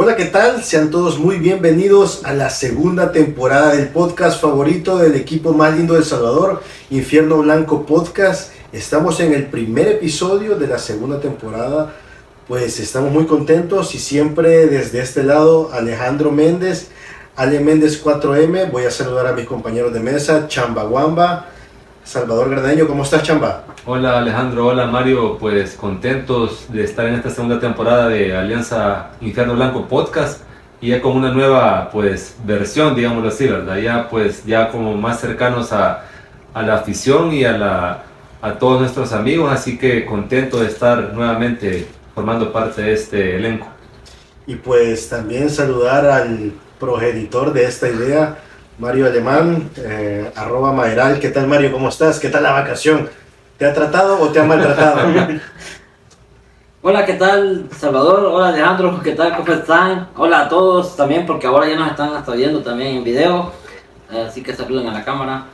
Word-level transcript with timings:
Hola, 0.00 0.14
¿qué 0.14 0.26
tal? 0.26 0.62
Sean 0.62 0.92
todos 0.92 1.18
muy 1.18 1.38
bienvenidos 1.38 2.24
a 2.24 2.32
la 2.32 2.50
segunda 2.50 3.10
temporada 3.10 3.74
del 3.74 3.88
podcast 3.88 4.40
favorito 4.40 4.96
del 4.96 5.16
equipo 5.16 5.52
más 5.52 5.76
lindo 5.76 5.94
de 5.94 6.04
Salvador, 6.04 6.62
Infierno 6.88 7.38
Blanco 7.38 7.84
Podcast. 7.84 8.52
Estamos 8.70 9.18
en 9.18 9.32
el 9.32 9.46
primer 9.46 9.88
episodio 9.88 10.56
de 10.56 10.68
la 10.68 10.78
segunda 10.78 11.18
temporada, 11.18 11.96
pues 12.46 12.78
estamos 12.78 13.10
muy 13.10 13.26
contentos 13.26 13.92
y 13.96 13.98
siempre 13.98 14.68
desde 14.68 15.00
este 15.00 15.24
lado 15.24 15.70
Alejandro 15.72 16.30
Méndez, 16.30 16.90
Ale 17.34 17.58
Méndez 17.58 18.00
4M, 18.00 18.70
voy 18.70 18.84
a 18.84 18.92
saludar 18.92 19.26
a 19.26 19.32
mis 19.32 19.46
compañeros 19.46 19.92
de 19.92 19.98
mesa, 19.98 20.46
Chamba 20.46 20.84
Guamba, 20.84 21.50
Salvador 22.08 22.48
Gardeño, 22.48 22.88
¿cómo 22.88 23.02
estás 23.02 23.22
Chamba? 23.22 23.64
Hola 23.84 24.18
Alejandro, 24.18 24.68
hola 24.68 24.86
Mario, 24.86 25.36
pues 25.36 25.74
contentos 25.74 26.64
de 26.72 26.82
estar 26.82 27.04
en 27.04 27.16
esta 27.16 27.28
segunda 27.28 27.60
temporada 27.60 28.08
de 28.08 28.34
Alianza 28.34 29.10
Infierno 29.20 29.54
Blanco 29.54 29.86
Podcast 29.86 30.40
y 30.80 30.88
ya 30.88 31.02
con 31.02 31.14
una 31.14 31.30
nueva 31.30 31.90
pues 31.90 32.34
versión, 32.46 32.94
digámoslo 32.94 33.28
así, 33.28 33.46
¿verdad? 33.46 33.76
Ya 33.76 34.08
pues 34.08 34.46
ya 34.46 34.70
como 34.70 34.96
más 34.96 35.20
cercanos 35.20 35.70
a, 35.74 36.06
a 36.54 36.62
la 36.62 36.76
afición 36.76 37.30
y 37.30 37.44
a, 37.44 37.58
la, 37.58 38.04
a 38.40 38.52
todos 38.54 38.80
nuestros 38.80 39.12
amigos, 39.12 39.52
así 39.52 39.76
que 39.76 40.06
contento 40.06 40.60
de 40.60 40.68
estar 40.68 41.12
nuevamente 41.12 41.88
formando 42.14 42.50
parte 42.54 42.80
de 42.80 42.94
este 42.94 43.36
elenco. 43.36 43.66
Y 44.46 44.54
pues 44.54 45.10
también 45.10 45.50
saludar 45.50 46.06
al 46.06 46.54
progenitor 46.80 47.52
de 47.52 47.64
esta 47.64 47.86
idea, 47.86 48.38
Mario 48.78 49.06
Alemán, 49.06 49.70
eh, 49.76 50.30
arroba 50.36 50.72
Maeral. 50.72 51.18
¿Qué 51.18 51.30
tal 51.30 51.48
Mario? 51.48 51.72
¿Cómo 51.72 51.88
estás? 51.88 52.20
¿Qué 52.20 52.28
tal 52.28 52.44
la 52.44 52.52
vacación? 52.52 53.08
¿Te 53.56 53.66
ha 53.66 53.74
tratado 53.74 54.20
o 54.20 54.28
te 54.28 54.38
ha 54.38 54.44
maltratado? 54.44 55.00
Hola, 56.82 57.04
¿qué 57.04 57.14
tal 57.14 57.68
Salvador? 57.76 58.24
Hola 58.26 58.50
Alejandro, 58.50 59.00
¿qué 59.02 59.16
tal? 59.16 59.36
¿Cómo 59.36 59.52
están? 59.52 60.10
Hola 60.16 60.42
a 60.42 60.48
todos 60.48 60.94
también, 60.94 61.26
porque 61.26 61.48
ahora 61.48 61.68
ya 61.68 61.74
nos 61.74 61.90
están 61.90 62.14
hasta 62.14 62.32
viendo 62.34 62.62
también 62.62 62.98
en 62.98 63.04
video, 63.04 63.50
así 64.28 64.44
que 64.44 64.54
saluden 64.54 64.86
a 64.86 64.92
la 64.92 65.04
cámara. 65.04 65.46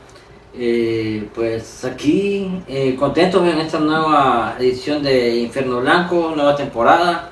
Eh, 0.53 1.27
pues 1.33 1.83
aquí 1.83 2.61
eh, 2.67 2.95
contentos 2.95 3.41
en 3.47 3.59
esta 3.59 3.79
nueva 3.79 4.55
edición 4.59 5.01
de 5.01 5.37
Infierno 5.37 5.81
Blanco, 5.81 6.31
nueva 6.35 6.55
temporada, 6.55 7.31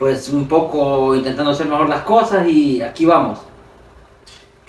pues 0.00 0.28
un 0.30 0.48
poco 0.48 1.14
intentando 1.14 1.52
hacer 1.52 1.68
mejor 1.68 1.88
las 1.88 2.02
cosas 2.02 2.44
y 2.48 2.82
aquí 2.82 3.04
vamos. 3.04 3.51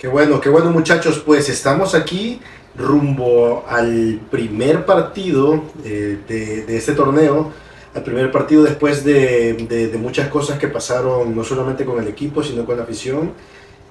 Qué 0.04 0.10
bueno, 0.10 0.38
qué 0.38 0.50
bueno 0.50 0.70
muchachos, 0.70 1.22
pues 1.24 1.48
estamos 1.48 1.94
aquí 1.94 2.38
rumbo 2.76 3.64
al 3.66 4.20
primer 4.30 4.84
partido 4.84 5.64
eh, 5.82 6.18
de, 6.28 6.66
de, 6.66 6.76
este 6.76 6.92
torneo, 6.92 7.50
al 7.94 8.02
primer 8.02 8.30
partido 8.30 8.64
después 8.64 9.02
de, 9.02 9.54
de, 9.54 9.88
de, 9.88 9.96
muchas 9.96 10.28
cosas 10.28 10.58
que 10.58 10.68
pasaron, 10.68 11.34
no 11.34 11.42
solamente 11.42 11.86
con 11.86 12.02
el 12.02 12.06
equipo, 12.06 12.42
sino 12.42 12.66
con 12.66 12.76
la 12.76 12.82
afición. 12.82 13.32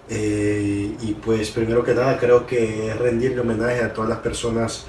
Eh, 0.07 0.95
y 1.01 1.13
pues 1.15 1.49
primero 1.49 1.83
que 1.83 1.95
nada 1.95 2.19
creo 2.19 2.45
que 2.45 2.91
es 2.91 2.99
rendirle 2.99 3.39
homenaje 3.39 3.81
a 3.81 3.91
todas 3.91 4.11
las 4.11 4.19
personas 4.19 4.85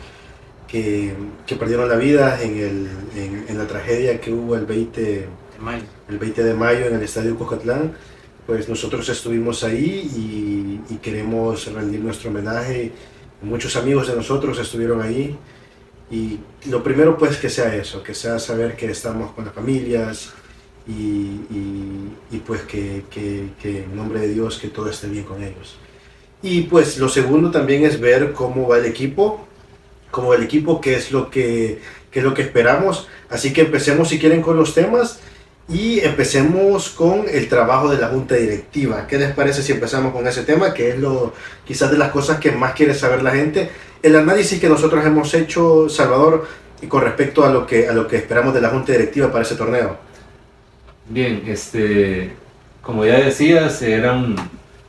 que, 0.69 1.15
que 1.47 1.57
perdieron 1.57 1.89
la 1.89 1.97
vida 1.97 2.43
en, 2.43 2.59
el, 2.59 2.89
en, 3.17 3.47
en, 3.49 3.57
la 3.57 3.67
tragedia 3.67 4.21
que 4.21 4.31
hubo 4.31 4.57
el 4.57 4.67
20 4.67 5.01
de 5.01 5.27
mayo, 5.59 5.85
el 6.07 6.19
20 6.19 6.45
de 6.45 6.53
mayo 6.53 6.85
en 6.85 6.97
el 6.97 7.03
Estadio 7.03 7.35
Cocatlán. 7.39 7.95
Pues 8.47 8.69
nosotros 8.69 9.09
estuvimos 9.09 9.65
ahí 9.65 10.11
y, 10.91 10.97
queremos 11.03 11.67
rendir 11.73 12.01
nuestro 12.01 12.31
homenaje 12.31 12.93
muchos 13.45 13.77
amigos 13.77 14.09
de 14.09 14.17
nosotros 14.17 14.59
estuvieron 14.59 15.03
ahí 15.03 15.37
y 16.11 16.39
lo 16.69 16.83
primero 16.83 17.17
pues 17.17 17.37
que 17.37 17.49
sea 17.49 17.75
eso, 17.75 18.03
que 18.03 18.15
sea 18.15 18.39
saber 18.39 18.77
que 18.77 18.91
estamos 18.91 19.33
con 19.33 19.45
las 19.45 19.55
familias 19.55 20.33
y, 20.87 22.39
pues 22.47 22.63
que, 22.63 23.05
en 23.63 23.97
nombre 23.97 24.21
de 24.21 24.29
Dios 24.29 24.59
que 24.59 24.69
todo 24.69 24.91
esté 24.91 25.09
bien 25.09 25.25
con 25.25 25.43
ellos. 25.43 25.77
Y 26.43 26.63
pues 26.63 26.99
lo 26.99 27.09
segundo 27.09 27.51
también 27.51 27.85
es 27.85 27.99
ver 27.99 28.33
cómo 28.33 28.69
va 28.69 28.79
el 28.79 28.85
equipo, 28.85 29.47
cómo 30.11 30.29
va 30.29 30.37
el 30.37 30.43
equipo, 30.43 30.81
qué 30.81 30.95
es 30.95 31.11
lo 31.11 31.31
que, 31.31 31.81
qué 32.11 32.19
es 32.19 32.25
lo 32.25 32.35
que 32.35 32.43
esperamos. 32.43 33.09
Así 33.31 33.55
que 33.55 33.63
empecemos 33.63 34.11
si 34.11 34.19
quieren 34.19 34.43
con 34.43 34.57
los 34.57 34.75
temas 34.75 35.21
y 35.69 36.01
empecemos 36.01 36.91
con 36.91 37.25
el 37.31 37.49
trabajo 37.49 37.89
de 37.89 37.99
la 37.99 38.09
junta 38.09 38.35
directiva. 38.35 39.07
¿Qué 39.07 39.19
les 39.19 39.33
parece 39.33 39.63
si 39.63 39.73
empezamos 39.73 40.13
con 40.13 40.27
ese 40.27 40.43
tema, 40.43 40.75
que 40.75 40.91
es 40.91 40.99
lo 40.99 41.33
quizás 41.67 41.91
de 41.91 41.99
las 41.99 42.11
cosas 42.11 42.39
que 42.39 42.53
más 42.53 42.75
quiere 42.75 42.95
saber 42.95 43.23
la 43.23 43.31
gente? 43.31 43.71
El 44.03 44.17
análisis 44.17 44.61
que 44.61 44.69
nosotros 44.69 45.05
hemos 45.07 45.33
hecho, 45.33 45.89
Salvador, 45.89 46.47
y 46.83 46.87
con 46.87 47.03
respecto 47.03 47.45
a 47.45 47.51
lo 47.51 47.67
que 47.67 47.89
a 47.89 47.93
lo 47.93 48.07
que 48.07 48.17
esperamos 48.17 48.53
de 48.53 48.61
la 48.61 48.69
junta 48.69 48.93
directiva 48.93 49.33
para 49.33 49.43
ese 49.43 49.57
torneo. 49.57 49.97
Bien, 51.09 51.43
este, 51.47 52.33
como 52.83 53.07
ya 53.07 53.19
decías, 53.19 53.81
eran, 53.81 54.37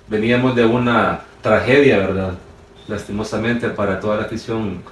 veníamos 0.08 0.56
de 0.56 0.66
una 0.66 1.22
tragedia, 1.42 2.00
¿verdad? 2.00 2.34
Lastimosamente 2.88 3.70
para 3.70 4.00
toda 4.00 4.18
la 4.18 4.24
afición 4.24 4.84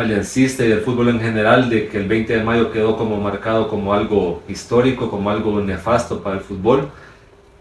aliancista 0.00 0.64
y 0.64 0.68
del 0.68 0.80
fútbol 0.80 1.08
en 1.10 1.20
general 1.20 1.68
de 1.70 1.88
que 1.88 1.98
el 1.98 2.08
20 2.08 2.38
de 2.38 2.44
mayo 2.44 2.72
quedó 2.72 2.96
como 2.96 3.20
marcado 3.20 3.68
como 3.68 3.92
algo 3.92 4.42
histórico, 4.48 5.10
como 5.10 5.30
algo 5.30 5.60
nefasto 5.60 6.22
para 6.22 6.36
el 6.36 6.42
fútbol, 6.42 6.90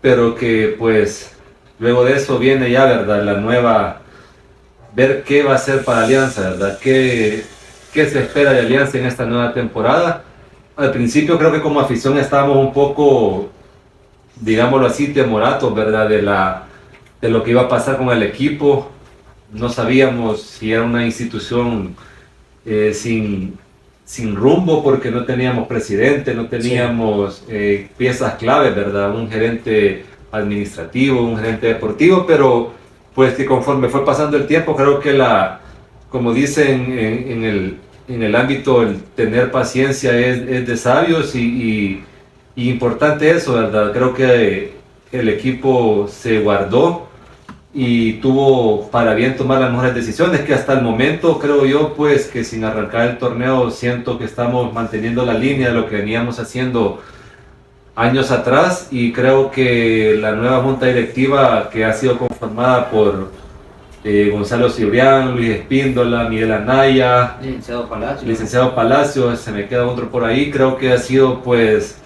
pero 0.01 0.35
que 0.35 0.75
pues 0.77 1.35
luego 1.79 2.05
de 2.05 2.15
eso 2.15 2.39
viene 2.39 2.69
ya, 2.71 2.85
¿verdad? 2.85 3.23
La 3.23 3.35
nueva, 3.35 4.01
ver 4.95 5.23
qué 5.23 5.43
va 5.43 5.55
a 5.55 5.57
ser 5.57 5.83
para 5.83 6.03
Alianza, 6.03 6.51
¿verdad? 6.51 6.79
¿Qué, 6.79 7.43
qué 7.93 8.05
se 8.09 8.19
espera 8.19 8.53
de 8.53 8.59
Alianza 8.59 8.97
en 8.97 9.05
esta 9.05 9.25
nueva 9.25 9.53
temporada? 9.53 10.23
Al 10.75 10.91
principio 10.91 11.37
creo 11.37 11.51
que 11.51 11.61
como 11.61 11.79
afición 11.79 12.17
estábamos 12.17 12.57
un 12.57 12.73
poco, 12.73 13.49
digámoslo 14.39 14.87
así, 14.87 15.07
temoratos, 15.07 15.73
¿verdad? 15.75 16.07
De, 16.07 16.21
la, 16.21 16.63
de 17.21 17.29
lo 17.29 17.43
que 17.43 17.51
iba 17.51 17.63
a 17.63 17.69
pasar 17.69 17.97
con 17.97 18.09
el 18.09 18.23
equipo. 18.23 18.89
No 19.51 19.69
sabíamos 19.69 20.41
si 20.41 20.71
era 20.71 20.83
una 20.83 21.05
institución 21.05 21.95
eh, 22.65 22.93
sin, 22.93 23.57
sin 24.05 24.35
rumbo 24.35 24.83
porque 24.83 25.11
no 25.11 25.25
teníamos 25.25 25.67
presidente, 25.67 26.33
no 26.33 26.47
teníamos 26.47 27.35
sí. 27.35 27.45
eh, 27.49 27.87
piezas 27.97 28.35
claves, 28.35 28.75
¿verdad? 28.75 29.15
Un 29.15 29.29
gerente 29.29 30.05
administrativo, 30.31 31.21
un 31.21 31.37
gerente 31.37 31.67
deportivo, 31.67 32.25
pero 32.25 32.73
pues 33.13 33.33
que 33.33 33.45
conforme 33.45 33.89
fue 33.89 34.05
pasando 34.05 34.37
el 34.37 34.47
tiempo, 34.47 34.75
creo 34.75 34.99
que 34.99 35.13
la, 35.13 35.61
como 36.09 36.33
dicen 36.33 36.91
en, 36.91 37.31
en 37.31 37.43
el, 37.43 37.77
en 38.07 38.23
el 38.23 38.35
ámbito, 38.35 38.81
el 38.81 39.01
tener 39.15 39.51
paciencia 39.51 40.17
es, 40.17 40.39
es 40.47 40.67
de 40.67 40.77
sabios 40.77 41.35
y, 41.35 41.41
y, 41.41 42.03
y, 42.55 42.69
importante 42.69 43.29
eso, 43.31 43.53
¿verdad? 43.55 43.91
Creo 43.93 44.13
que 44.13 44.73
el 45.11 45.29
equipo 45.29 46.07
se 46.07 46.39
guardó 46.39 47.08
y 47.73 48.13
tuvo 48.13 48.89
para 48.89 49.13
bien 49.13 49.37
tomar 49.37 49.59
las 49.61 49.71
mejores 49.71 49.93
decisiones 49.93 50.41
que 50.41 50.55
hasta 50.55 50.73
el 50.73 50.81
momento 50.81 51.37
creo 51.37 51.65
yo 51.65 51.93
pues 51.93 52.27
que 52.27 52.43
sin 52.43 52.63
arrancar 52.63 53.09
el 53.09 53.17
torneo 53.19 53.69
siento 53.69 54.17
que 54.17 54.25
estamos 54.25 54.73
manteniendo 54.73 55.23
la 55.23 55.35
línea 55.35 55.69
de 55.69 55.75
lo 55.75 55.87
que 55.87 55.97
veníamos 55.97 56.39
haciendo 56.39 57.01
años 57.95 58.31
atrás 58.31 58.87
y 58.89 59.11
creo 59.11 59.51
que 59.51 60.17
la 60.19 60.31
nueva 60.31 60.63
junta 60.63 60.87
directiva 60.87 61.69
que 61.69 61.85
ha 61.85 61.93
sido 61.93 62.17
conformada 62.17 62.89
por 62.89 63.29
eh, 64.03 64.29
Gonzalo 64.31 64.69
Cibrián, 64.69 65.35
Luis 65.35 65.49
Espíndola, 65.49 66.27
Miguel 66.29 66.53
Anaya, 66.53 67.37
licenciado 67.41 67.87
Palacio. 67.87 68.27
licenciado 68.27 68.73
Palacio, 68.73 69.35
se 69.35 69.51
me 69.51 69.67
queda 69.67 69.85
otro 69.85 70.09
por 70.09 70.23
ahí, 70.23 70.49
creo 70.49 70.77
que 70.77 70.91
ha 70.91 70.97
sido 70.97 71.41
pues 71.41 71.97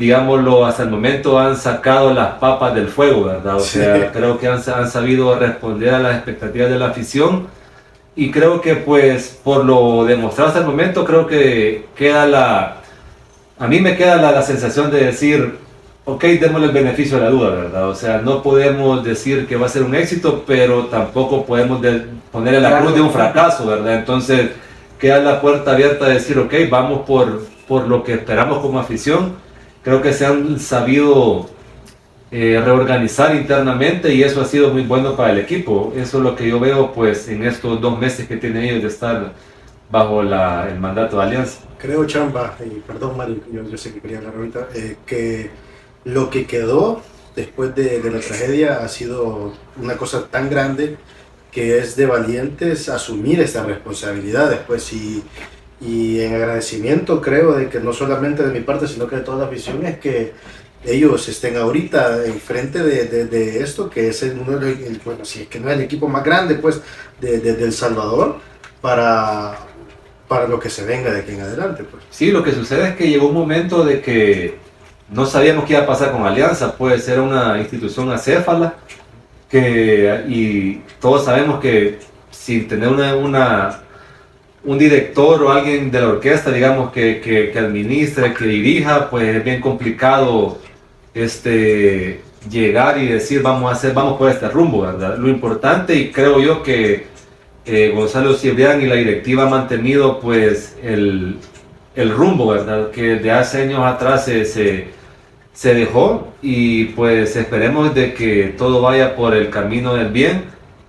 digámoslo, 0.00 0.64
hasta 0.64 0.84
el 0.84 0.88
momento 0.88 1.38
han 1.38 1.58
sacado 1.58 2.14
las 2.14 2.38
papas 2.38 2.74
del 2.74 2.88
fuego, 2.88 3.24
¿verdad? 3.24 3.56
O 3.56 3.60
sea, 3.60 3.96
sí. 3.96 4.02
creo 4.14 4.38
que 4.38 4.48
han, 4.48 4.58
han, 4.74 4.90
sabido 4.90 5.38
responder 5.38 5.92
a 5.92 5.98
las 5.98 6.14
expectativas 6.16 6.70
de 6.70 6.78
la 6.78 6.86
afición 6.86 7.48
y 8.16 8.30
creo 8.30 8.62
que 8.62 8.76
pues 8.76 9.38
por 9.44 9.62
lo 9.66 10.06
demostrado 10.06 10.48
hasta 10.48 10.60
el 10.60 10.66
momento, 10.66 11.04
creo 11.04 11.26
que 11.26 11.84
queda 11.94 12.24
la... 12.24 12.76
A 13.58 13.66
mí 13.66 13.80
me 13.80 13.94
queda 13.94 14.16
la, 14.16 14.32
la 14.32 14.40
sensación 14.40 14.90
de 14.90 15.04
decir, 15.04 15.58
ok, 16.06 16.24
démosle 16.24 16.68
el 16.68 16.72
beneficio 16.72 17.18
de 17.18 17.24
la 17.24 17.30
duda, 17.30 17.50
¿verdad? 17.50 17.90
O 17.90 17.94
sea, 17.94 18.22
no 18.22 18.42
podemos 18.42 19.04
decir 19.04 19.46
que 19.46 19.56
va 19.56 19.66
a 19.66 19.68
ser 19.68 19.82
un 19.82 19.94
éxito, 19.94 20.44
pero 20.46 20.86
tampoco 20.86 21.44
podemos 21.44 21.82
de, 21.82 22.06
ponerle 22.32 22.62
la 22.62 22.80
cruz 22.80 22.94
de 22.94 23.02
un 23.02 23.10
fracaso, 23.10 23.66
¿verdad? 23.66 23.96
Entonces, 23.96 24.48
queda 24.98 25.18
la 25.18 25.42
puerta 25.42 25.72
abierta 25.72 26.06
a 26.06 26.08
decir, 26.08 26.38
ok, 26.38 26.54
vamos 26.70 27.02
por, 27.06 27.42
por 27.68 27.86
lo 27.86 28.02
que 28.02 28.14
esperamos 28.14 28.60
como 28.60 28.80
afición 28.80 29.49
creo 29.82 30.02
que 30.02 30.12
se 30.12 30.26
han 30.26 30.58
sabido 30.58 31.48
eh, 32.30 32.60
reorganizar 32.64 33.34
internamente 33.34 34.14
y 34.14 34.22
eso 34.22 34.40
ha 34.40 34.44
sido 34.44 34.72
muy 34.72 34.82
bueno 34.82 35.16
para 35.16 35.32
el 35.32 35.38
equipo. 35.38 35.92
Eso 35.96 36.18
es 36.18 36.24
lo 36.24 36.36
que 36.36 36.48
yo 36.48 36.60
veo 36.60 36.92
pues 36.92 37.28
en 37.28 37.44
estos 37.44 37.80
dos 37.80 37.98
meses 37.98 38.28
que 38.28 38.36
tienen 38.36 38.64
ellos 38.64 38.82
de 38.82 38.88
estar 38.88 39.32
bajo 39.90 40.22
la, 40.22 40.68
el 40.68 40.78
mandato 40.78 41.16
de 41.16 41.22
Alianza. 41.24 41.60
Creo, 41.78 42.06
Chamba, 42.06 42.56
y 42.64 42.80
perdón 42.80 43.16
Mario, 43.16 43.38
yo, 43.52 43.68
yo 43.68 43.76
sé 43.76 43.92
que 43.92 44.00
quería 44.00 44.18
hablar 44.18 44.34
ahorita, 44.36 44.68
eh, 44.74 44.96
que 45.06 45.50
lo 46.04 46.30
que 46.30 46.46
quedó 46.46 47.02
después 47.34 47.74
de, 47.74 48.00
de, 48.00 48.10
la 48.10 48.20
tragedia 48.20 48.84
ha 48.84 48.88
sido 48.88 49.52
una 49.80 49.96
cosa 49.96 50.26
tan 50.28 50.50
grande 50.50 50.96
que 51.50 51.78
es 51.78 51.96
de 51.96 52.06
valientes 52.06 52.88
asumir 52.88 53.40
esta 53.40 53.64
responsabilidad 53.64 54.50
después 54.50 54.92
y 54.92 55.24
y 55.80 56.20
en 56.20 56.34
agradecimiento 56.34 57.20
creo 57.20 57.52
de 57.52 57.68
que 57.68 57.80
no 57.80 57.92
solamente 57.92 58.42
de 58.42 58.52
mi 58.52 58.60
parte, 58.64 58.86
sino 58.86 59.06
que 59.08 59.16
de 59.16 59.22
toda 59.22 59.38
la 59.38 59.44
afición, 59.46 59.84
es 59.86 59.98
que 59.98 60.32
ellos 60.84 61.28
estén 61.28 61.56
ahorita 61.56 62.24
enfrente 62.26 62.82
de, 62.82 63.04
de, 63.04 63.24
de 63.26 63.62
esto, 63.62 63.88
que 63.90 64.08
es 64.08 64.22
el, 64.22 64.30
el- 64.40 65.00
bueno, 65.04 65.24
si 65.24 65.42
es 65.42 65.48
que 65.48 65.60
no 65.60 65.68
es 65.70 65.76
el 65.76 65.82
equipo 65.82 66.08
más 66.08 66.24
grande, 66.24 66.54
pues, 66.56 66.80
de- 67.20 67.38
de 67.40 67.64
El 67.64 67.72
Salvador, 67.72 68.36
para, 68.80 69.58
para 70.28 70.46
lo 70.48 70.58
que 70.58 70.70
se 70.70 70.84
venga 70.84 71.12
de 71.12 71.20
aquí 71.20 71.32
en 71.32 71.40
adelante, 71.42 71.84
pues. 71.84 72.02
Sí, 72.10 72.30
lo 72.30 72.42
que 72.42 72.52
sucede 72.52 72.88
es 72.90 72.96
que 72.96 73.08
llegó 73.08 73.28
un 73.28 73.34
momento 73.34 73.84
de 73.84 74.00
que 74.00 74.56
no 75.10 75.26
sabíamos 75.26 75.64
qué 75.64 75.74
iba 75.74 75.82
a 75.82 75.86
pasar 75.86 76.12
con 76.12 76.24
Alianza, 76.26 76.76
puede 76.76 76.98
ser 76.98 77.20
una 77.20 77.58
institución 77.58 78.10
acéfala, 78.10 78.76
que, 79.50 80.24
y 80.28 80.82
todos 81.00 81.24
sabemos 81.24 81.60
que 81.60 81.98
sin 82.30 82.68
tener 82.68 82.88
una, 82.88 83.16
una- 83.16 83.82
un 84.64 84.78
director 84.78 85.42
o 85.42 85.50
alguien 85.50 85.90
de 85.90 86.00
la 86.00 86.08
orquesta, 86.08 86.50
digamos, 86.50 86.92
que, 86.92 87.20
que, 87.20 87.50
que 87.50 87.58
administre, 87.58 88.34
que 88.34 88.44
dirija, 88.44 89.08
pues 89.10 89.36
es 89.36 89.44
bien 89.44 89.60
complicado 89.60 90.58
este, 91.14 92.20
llegar 92.48 92.98
y 92.98 93.06
decir 93.06 93.42
vamos 93.42 93.70
a 93.70 93.74
hacer, 93.74 93.94
vamos 93.94 94.18
por 94.18 94.30
este 94.30 94.48
rumbo, 94.48 94.82
¿verdad? 94.82 95.16
Lo 95.18 95.28
importante, 95.28 95.94
y 95.94 96.10
creo 96.10 96.40
yo 96.40 96.62
que 96.62 97.06
eh, 97.66 97.92
Gonzalo 97.94 98.34
Cibrián 98.34 98.80
y 98.82 98.86
la 98.86 98.96
directiva 98.96 99.44
han 99.44 99.50
mantenido 99.50 100.20
pues 100.20 100.76
el, 100.82 101.36
el 101.94 102.10
rumbo, 102.10 102.48
¿verdad? 102.48 102.90
Que 102.90 103.16
de 103.16 103.30
hace 103.30 103.62
años 103.62 103.80
atrás 103.84 104.24
se, 104.24 104.44
se, 104.44 104.88
se 105.52 105.74
dejó 105.74 106.32
y 106.42 106.86
pues 106.86 107.36
esperemos 107.36 107.94
de 107.94 108.14
que 108.14 108.54
todo 108.56 108.80
vaya 108.82 109.16
por 109.16 109.34
el 109.34 109.50
camino 109.50 109.94
del 109.94 110.08
bien 110.08 110.44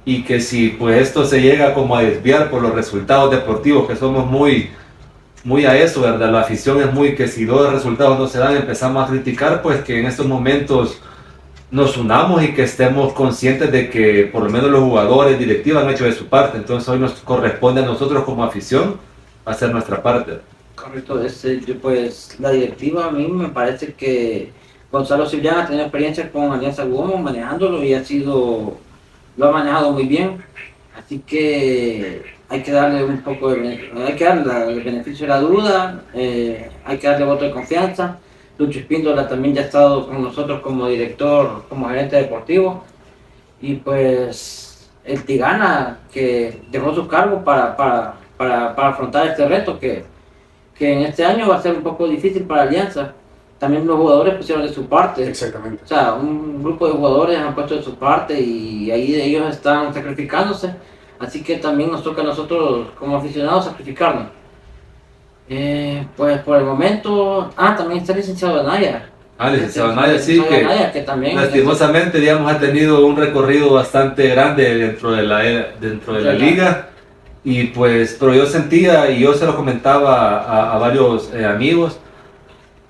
y 0.05 0.23
que 0.23 0.39
si 0.39 0.69
pues 0.69 1.01
esto 1.01 1.25
se 1.25 1.41
llega 1.41 1.73
como 1.73 1.95
a 1.95 2.01
desviar 2.01 2.49
por 2.49 2.61
los 2.61 2.73
resultados 2.73 3.31
deportivos 3.31 3.87
que 3.87 3.95
somos 3.95 4.25
muy 4.25 4.69
muy 5.43 5.65
a 5.65 5.75
eso, 5.75 6.01
¿verdad? 6.01 6.31
La 6.31 6.41
afición 6.41 6.81
es 6.81 6.93
muy 6.93 7.15
que 7.15 7.27
si 7.27 7.45
los 7.45 7.71
resultados 7.71 8.19
no 8.19 8.27
se 8.27 8.37
dan 8.37 8.55
empezamos 8.55 9.03
a 9.03 9.11
criticar, 9.11 9.61
pues 9.61 9.81
que 9.83 9.99
en 9.99 10.05
estos 10.05 10.27
momentos 10.27 11.01
nos 11.71 11.97
unamos 11.97 12.43
y 12.43 12.53
que 12.53 12.63
estemos 12.63 13.13
conscientes 13.13 13.71
de 13.71 13.89
que 13.89 14.29
por 14.31 14.43
lo 14.43 14.49
menos 14.49 14.69
los 14.69 14.81
jugadores, 14.81 15.39
directiva 15.39 15.81
han 15.81 15.89
hecho 15.89 16.03
de 16.03 16.11
su 16.11 16.27
parte. 16.27 16.57
Entonces 16.57 16.87
hoy 16.89 16.99
nos 16.99 17.13
corresponde 17.13 17.81
a 17.81 17.85
nosotros 17.85 18.23
como 18.23 18.43
afición 18.43 18.97
hacer 19.45 19.71
nuestra 19.71 20.03
parte. 20.03 20.39
Correcto, 20.75 21.21
este, 21.23 21.59
pues 21.81 22.35
la 22.39 22.51
directiva 22.51 23.05
a 23.05 23.11
mí 23.11 23.27
me 23.27 23.49
parece 23.49 23.93
que 23.93 24.51
Gonzalo 24.91 25.27
Cibrián 25.27 25.59
ha 25.59 25.65
tenido 25.65 25.83
experiencia 25.83 26.29
con 26.31 26.51
Alianza 26.51 26.83
Gómez 26.83 27.19
manejándolo 27.19 27.83
y 27.83 27.93
ha 27.93 28.03
sido, 28.03 28.77
lo 29.37 29.47
ha 29.47 29.51
manejado 29.51 29.91
muy 29.91 30.05
bien, 30.07 30.43
así 30.97 31.19
que 31.19 32.23
hay 32.49 32.61
que 32.61 32.71
darle 32.71 33.03
un 33.03 33.21
poco 33.21 33.51
de, 33.51 33.91
hay 33.95 34.15
que 34.15 34.25
darle 34.25 34.73
el 34.73 34.81
beneficio 34.81 35.25
de 35.25 35.29
la 35.33 35.39
duda, 35.39 36.03
eh, 36.13 36.69
hay 36.85 36.97
que 36.97 37.07
darle 37.07 37.25
voto 37.25 37.45
de 37.45 37.51
confianza. 37.51 38.17
Lucho 38.57 38.79
Espíndola 38.79 39.27
también 39.27 39.55
ya 39.55 39.61
ha 39.61 39.65
estado 39.65 40.07
con 40.07 40.21
nosotros 40.21 40.61
como 40.61 40.87
director, 40.87 41.63
como 41.67 41.89
gerente 41.89 42.15
deportivo 42.17 42.83
y 43.59 43.75
pues 43.75 44.89
el 45.03 45.23
Tigana 45.23 45.99
que 46.13 46.61
dejó 46.69 46.93
su 46.93 47.07
cargo 47.07 47.43
para, 47.43 47.75
para, 47.75 48.15
para, 48.37 48.75
para 48.75 48.89
afrontar 48.89 49.27
este 49.27 49.47
reto 49.47 49.79
que 49.79 50.03
que 50.81 50.93
en 50.93 51.01
este 51.03 51.23
año 51.23 51.47
va 51.47 51.57
a 51.57 51.61
ser 51.61 51.75
un 51.75 51.83
poco 51.83 52.07
difícil 52.07 52.41
para 52.41 52.63
Alianza. 52.63 53.13
También 53.61 53.85
los 53.85 53.95
jugadores 53.95 54.33
pusieron 54.33 54.65
de 54.65 54.73
su 54.73 54.87
parte. 54.87 55.29
Exactamente. 55.29 55.83
O 55.83 55.87
sea, 55.87 56.13
un 56.13 56.63
grupo 56.63 56.87
de 56.87 56.93
jugadores 56.93 57.37
han 57.37 57.53
puesto 57.53 57.75
de 57.75 57.83
su 57.83 57.93
parte 57.93 58.41
y 58.41 58.89
ahí 58.89 59.13
ellos 59.13 59.53
están 59.53 59.93
sacrificándose. 59.93 60.73
Así 61.19 61.43
que 61.43 61.57
también 61.57 61.91
nos 61.91 62.03
toca 62.03 62.23
a 62.23 62.25
nosotros 62.25 62.87
como 62.97 63.17
aficionados 63.17 63.65
sacrificarnos. 63.65 64.29
Eh, 65.47 66.07
pues 66.17 66.39
por 66.39 66.57
el 66.57 66.65
momento... 66.65 67.51
Ah, 67.55 67.75
también 67.75 67.99
está 68.01 68.13
el 68.13 68.17
licenciado 68.17 68.61
Anaya. 68.61 69.07
Ah, 69.37 69.51
licenciado 69.51 69.93
Naya, 69.93 70.17
sí, 70.17 70.31
Licenciado 70.33 70.49
que 70.49 70.65
Anaya, 70.65 70.91
que 70.91 71.01
también... 71.01 71.35
lastimosamente, 71.35 72.19
digamos, 72.19 72.51
ha 72.51 72.57
tenido 72.57 73.05
un 73.05 73.15
recorrido 73.15 73.73
bastante 73.73 74.27
grande 74.29 74.75
dentro 74.75 75.11
de 75.11 75.21
la, 75.21 75.37
dentro 75.79 76.13
de 76.13 76.21
la 76.21 76.33
liga. 76.33 76.89
Y 77.43 77.65
pues, 77.65 78.17
pero 78.19 78.33
yo 78.33 78.47
sentía, 78.47 79.11
y 79.11 79.19
yo 79.19 79.35
se 79.35 79.45
lo 79.45 79.55
comentaba 79.55 80.39
a, 80.39 80.73
a 80.73 80.79
varios 80.79 81.31
eh, 81.35 81.45
amigos, 81.45 81.99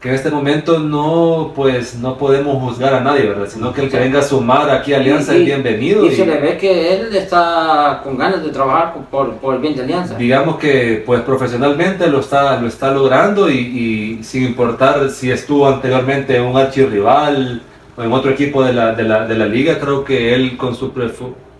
que 0.01 0.09
en 0.09 0.15
este 0.15 0.31
momento 0.31 0.79
no, 0.79 1.53
pues, 1.55 1.95
no 1.95 2.17
podemos 2.17 2.59
juzgar 2.59 2.91
a 2.95 3.01
nadie, 3.01 3.27
¿verdad? 3.27 3.47
Sino 3.47 3.71
que 3.71 3.81
el 3.83 3.89
que 3.91 3.99
venga 3.99 4.17
a 4.17 4.23
sumar 4.23 4.67
aquí 4.71 4.93
a 4.93 4.97
Alianza 4.97 5.35
Y- 5.37 5.41
es 5.41 5.45
bienvenido. 5.45 6.03
Y 6.05 6.09
y- 6.09 6.15
se 6.15 6.25
le 6.25 6.37
ve 6.39 6.57
que 6.57 6.95
él 6.95 7.15
está 7.15 8.01
con 8.03 8.17
ganas 8.17 8.43
de 8.43 8.49
trabajar 8.49 8.95
por, 9.11 9.33
por 9.35 9.53
el 9.53 9.61
bien 9.61 9.75
de 9.75 9.83
Alianza. 9.83 10.15
digamos 10.15 10.57
que 10.57 11.03
pues 11.05 11.21
profesionalmente 11.21 12.07
lo 12.07 12.19
está, 12.21 12.59
lo 12.59 12.67
está 12.67 12.89
logrando 12.91 13.47
y, 13.51 14.19
sin 14.23 14.43
importar 14.43 15.07
si 15.11 15.29
estuvo 15.29 15.67
anteriormente 15.67 16.35
en 16.35 16.43
un 16.43 16.57
archirrival 16.57 17.61
o 17.95 18.01
en 18.01 18.11
otro 18.11 18.31
equipo 18.31 18.63
de 18.63 18.73
la, 18.73 18.95
de 18.95 19.03
la, 19.03 19.27
de 19.27 19.37
la 19.37 19.45
liga, 19.45 19.77
creo 19.79 20.03
que 20.03 20.33
él 20.33 20.57
con 20.57 20.73
su 20.75 20.91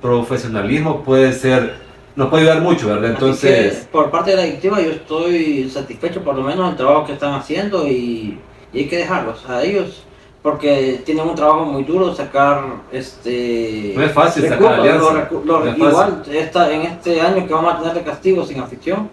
profesionalismo 0.01 1.03
puede 1.03 1.31
ser, 1.33 1.75
nos 2.15 2.29
puede 2.29 2.43
ayudar 2.43 2.61
mucho, 2.61 2.87
¿verdad? 2.87 3.11
Entonces, 3.11 3.87
por 3.91 4.11
parte 4.11 4.31
de 4.31 4.37
la 4.37 4.43
directiva 4.43 4.81
yo 4.81 4.91
estoy 4.91 5.69
satisfecho 5.69 6.23
por 6.23 6.35
lo 6.35 6.43
menos 6.43 6.67
del 6.67 6.77
trabajo 6.77 7.05
que 7.05 7.13
están 7.13 7.33
haciendo 7.33 7.87
y, 7.87 8.39
y 8.73 8.79
hay 8.79 8.87
que 8.87 8.97
dejarlos 8.97 9.47
a 9.49 9.63
ellos 9.63 10.03
porque 10.41 11.01
tienen 11.05 11.27
un 11.27 11.35
trabajo 11.35 11.65
muy 11.65 11.83
duro 11.83 12.15
sacar 12.15 12.63
este 12.91 13.93
No 13.95 14.03
es 14.03 14.11
fácil 14.11 14.47
sacar 14.47 14.79
Alianza, 14.79 15.29
es 15.65 15.77
igual 15.77 16.23
esta, 16.31 16.71
en 16.71 16.81
este 16.81 17.21
año 17.21 17.47
que 17.47 17.53
vamos 17.53 17.75
a 17.75 17.79
tener 17.79 17.93
de 17.93 18.01
castigo 18.03 18.43
sin 18.45 18.59
afición 18.59 19.09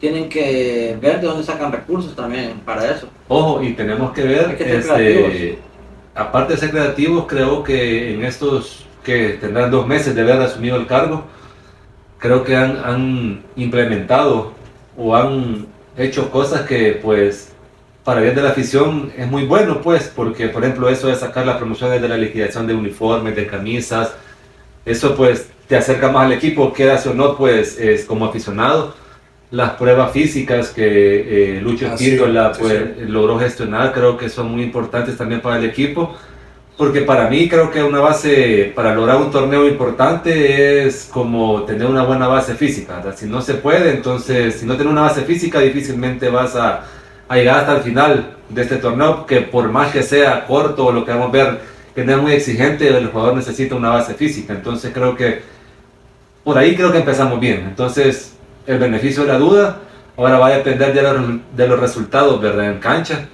tienen 0.00 0.28
que 0.30 0.96
ver 1.00 1.20
de 1.20 1.26
dónde 1.26 1.44
sacan 1.44 1.70
recursos 1.70 2.16
también 2.16 2.60
para 2.64 2.90
eso. 2.90 3.06
Ojo, 3.28 3.62
y 3.62 3.74
tenemos 3.74 4.12
que 4.12 4.22
ver, 4.22 4.56
que 4.56 4.76
este, 4.76 5.58
aparte 6.14 6.54
de 6.54 6.58
ser 6.58 6.70
creativos, 6.70 7.26
creo 7.28 7.62
que 7.62 8.14
en 8.14 8.24
estos 8.24 8.86
que 9.04 9.38
tendrán 9.40 9.70
dos 9.70 9.86
meses 9.86 10.14
de 10.14 10.22
haber 10.22 10.40
asumido 10.40 10.76
el 10.76 10.86
cargo, 10.86 11.24
creo 12.20 12.44
que 12.44 12.54
han, 12.54 12.76
han 12.84 13.42
implementado 13.56 14.52
o 14.96 15.16
han 15.16 15.66
hecho 15.96 16.30
cosas 16.30 16.62
que 16.62 17.00
pues 17.02 17.52
para 18.04 18.20
bien 18.20 18.34
de 18.34 18.42
la 18.42 18.50
afición 18.50 19.12
es 19.16 19.28
muy 19.28 19.44
bueno 19.44 19.80
pues 19.80 20.12
porque 20.14 20.48
por 20.48 20.62
ejemplo 20.62 20.88
eso 20.88 21.08
de 21.08 21.16
sacar 21.16 21.46
las 21.46 21.56
promociones 21.56 22.00
de 22.00 22.08
la 22.08 22.16
liquidación 22.16 22.66
de 22.66 22.74
uniformes, 22.74 23.34
de 23.34 23.46
camisas, 23.46 24.12
eso 24.84 25.14
pues 25.16 25.48
te 25.66 25.76
acerca 25.76 26.10
más 26.10 26.26
al 26.26 26.32
equipo, 26.32 26.72
quedas 26.72 27.06
o 27.06 27.14
no 27.14 27.36
pues 27.36 27.78
es 27.78 28.04
como 28.04 28.26
aficionado. 28.26 28.94
Las 29.52 29.72
pruebas 29.72 30.12
físicas 30.12 30.68
que 30.70 31.56
eh, 31.56 31.60
Lucho 31.60 31.88
Ah, 31.90 31.96
sí, 31.96 32.04
Espíndola 32.04 32.54
sí, 32.54 32.60
pues, 32.60 33.08
logró 33.08 33.38
gestionar 33.38 33.92
creo 33.92 34.16
que 34.16 34.28
son 34.28 34.50
muy 34.52 34.62
importantes 34.62 35.16
también 35.16 35.40
para 35.40 35.58
el 35.58 35.64
equipo. 35.64 36.16
Porque 36.80 37.02
para 37.02 37.28
mí 37.28 37.46
creo 37.46 37.70
que 37.70 37.82
una 37.82 38.00
base 38.00 38.72
para 38.74 38.94
lograr 38.94 39.18
un 39.18 39.30
torneo 39.30 39.68
importante 39.68 40.86
es 40.86 41.10
como 41.12 41.64
tener 41.64 41.86
una 41.86 42.04
buena 42.04 42.26
base 42.26 42.54
física. 42.54 43.04
Si 43.14 43.26
no 43.26 43.42
se 43.42 43.52
puede, 43.56 43.90
entonces 43.90 44.54
si 44.54 44.64
no 44.64 44.76
tienes 44.76 44.90
una 44.90 45.02
base 45.02 45.20
física 45.24 45.60
difícilmente 45.60 46.30
vas 46.30 46.56
a, 46.56 46.84
a 47.28 47.36
llegar 47.36 47.58
hasta 47.58 47.76
el 47.76 47.82
final 47.82 48.38
de 48.48 48.62
este 48.62 48.76
torneo, 48.76 49.26
que 49.26 49.42
por 49.42 49.68
más 49.70 49.92
que 49.92 50.02
sea 50.02 50.46
corto 50.46 50.86
o 50.86 50.92
lo 50.92 51.04
que 51.04 51.10
vamos 51.10 51.28
a 51.28 51.32
ver, 51.32 51.60
que 51.94 52.02
no 52.02 52.12
es 52.12 52.22
muy 52.22 52.32
exigente, 52.32 52.88
el 52.88 53.08
jugador 53.08 53.36
necesita 53.36 53.74
una 53.74 53.90
base 53.90 54.14
física. 54.14 54.54
Entonces 54.54 54.90
creo 54.94 55.14
que 55.14 55.42
por 56.42 56.56
ahí 56.56 56.74
creo 56.74 56.90
que 56.90 57.00
empezamos 57.00 57.38
bien. 57.40 57.66
Entonces 57.68 58.38
el 58.66 58.78
beneficio 58.78 59.24
de 59.24 59.28
la 59.28 59.38
duda 59.38 59.80
ahora 60.16 60.38
va 60.38 60.46
a 60.46 60.56
depender 60.56 60.94
de 60.94 61.02
los, 61.02 61.16
de 61.54 61.68
los 61.68 61.78
resultados, 61.78 62.40
¿verdad? 62.40 62.70
En 62.72 62.78
cancha 62.78 63.28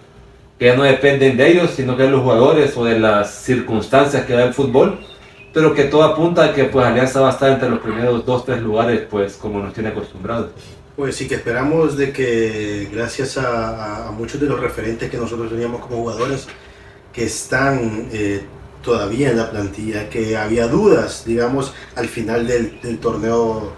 que 0.59 0.67
ya 0.67 0.77
no 0.77 0.85
dependen 0.85 1.37
de 1.37 1.49
ellos, 1.51 1.71
sino 1.77 1.97
que 1.97 2.05
de 2.05 2.11
los 2.11 2.23
jugadores 2.23 2.77
o 2.77 2.85
de 2.85 2.99
las 2.99 3.35
circunstancias 3.43 4.25
que 4.25 4.33
da 4.33 4.45
el 4.45 4.55
fútbol, 4.55 4.99
pero 5.53 5.75
que 5.75 5.85
todo 5.85 6.03
apunta 6.05 6.45
a 6.45 6.53
que 6.55 6.65
pues 6.65 6.87
Alianza 6.87 7.21
va 7.21 7.29
a 7.29 7.33
estar 7.33 7.51
entre 7.51 7.69
los 7.71 7.81
primeros 7.81 8.25
dos, 8.25 8.45
tres 8.45 8.61
lugares, 8.63 9.03
pues 9.11 9.35
como 9.35 9.61
nos 9.63 9.73
tiene 9.75 9.91
acostumbrados. 9.91 10.51
Pues 10.97 11.15
sí 11.17 11.29
que 11.29 11.35
esperamos 11.35 11.97
de 11.99 12.11
que 12.13 12.89
gracias 12.93 13.37
a, 13.37 14.09
a- 14.09 14.11
muchos 14.13 14.41
de 14.41 14.47
los 14.47 14.59
referentes 14.61 15.11
que 15.11 15.19
nosotros 15.19 15.51
teníamos 15.51 15.81
como 15.83 15.97
jugadores 15.99 16.47
que 17.13 17.25
están 17.25 18.09
eh, 18.13 18.43
todavía 18.83 19.31
en 19.31 19.37
la 19.37 19.51
plantilla, 19.51 20.09
que 20.09 20.37
había 20.39 20.69
dudas, 20.69 21.25
digamos, 21.27 21.75
al 21.97 22.09
final 22.09 22.47
del, 22.47 22.81
del 22.81 22.99
torneo 22.99 23.73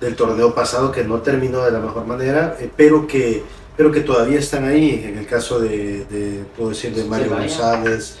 del 0.00 0.16
torneo 0.16 0.54
pasado 0.54 0.90
que 0.92 1.04
no 1.04 1.20
terminó 1.20 1.62
de 1.62 1.70
la 1.70 1.78
mejor 1.78 2.04
manera, 2.06 2.56
eh, 2.60 2.68
pero 2.76 3.06
que 3.06 3.42
pero 3.76 3.90
que 3.90 4.00
todavía 4.00 4.38
están 4.38 4.64
ahí, 4.66 5.04
en 5.06 5.18
el 5.18 5.26
caso 5.26 5.58
de, 5.60 6.04
de 6.04 6.44
puedo 6.56 6.70
decir, 6.70 6.94
de 6.94 7.04
Mario. 7.04 7.30
González, 7.30 8.16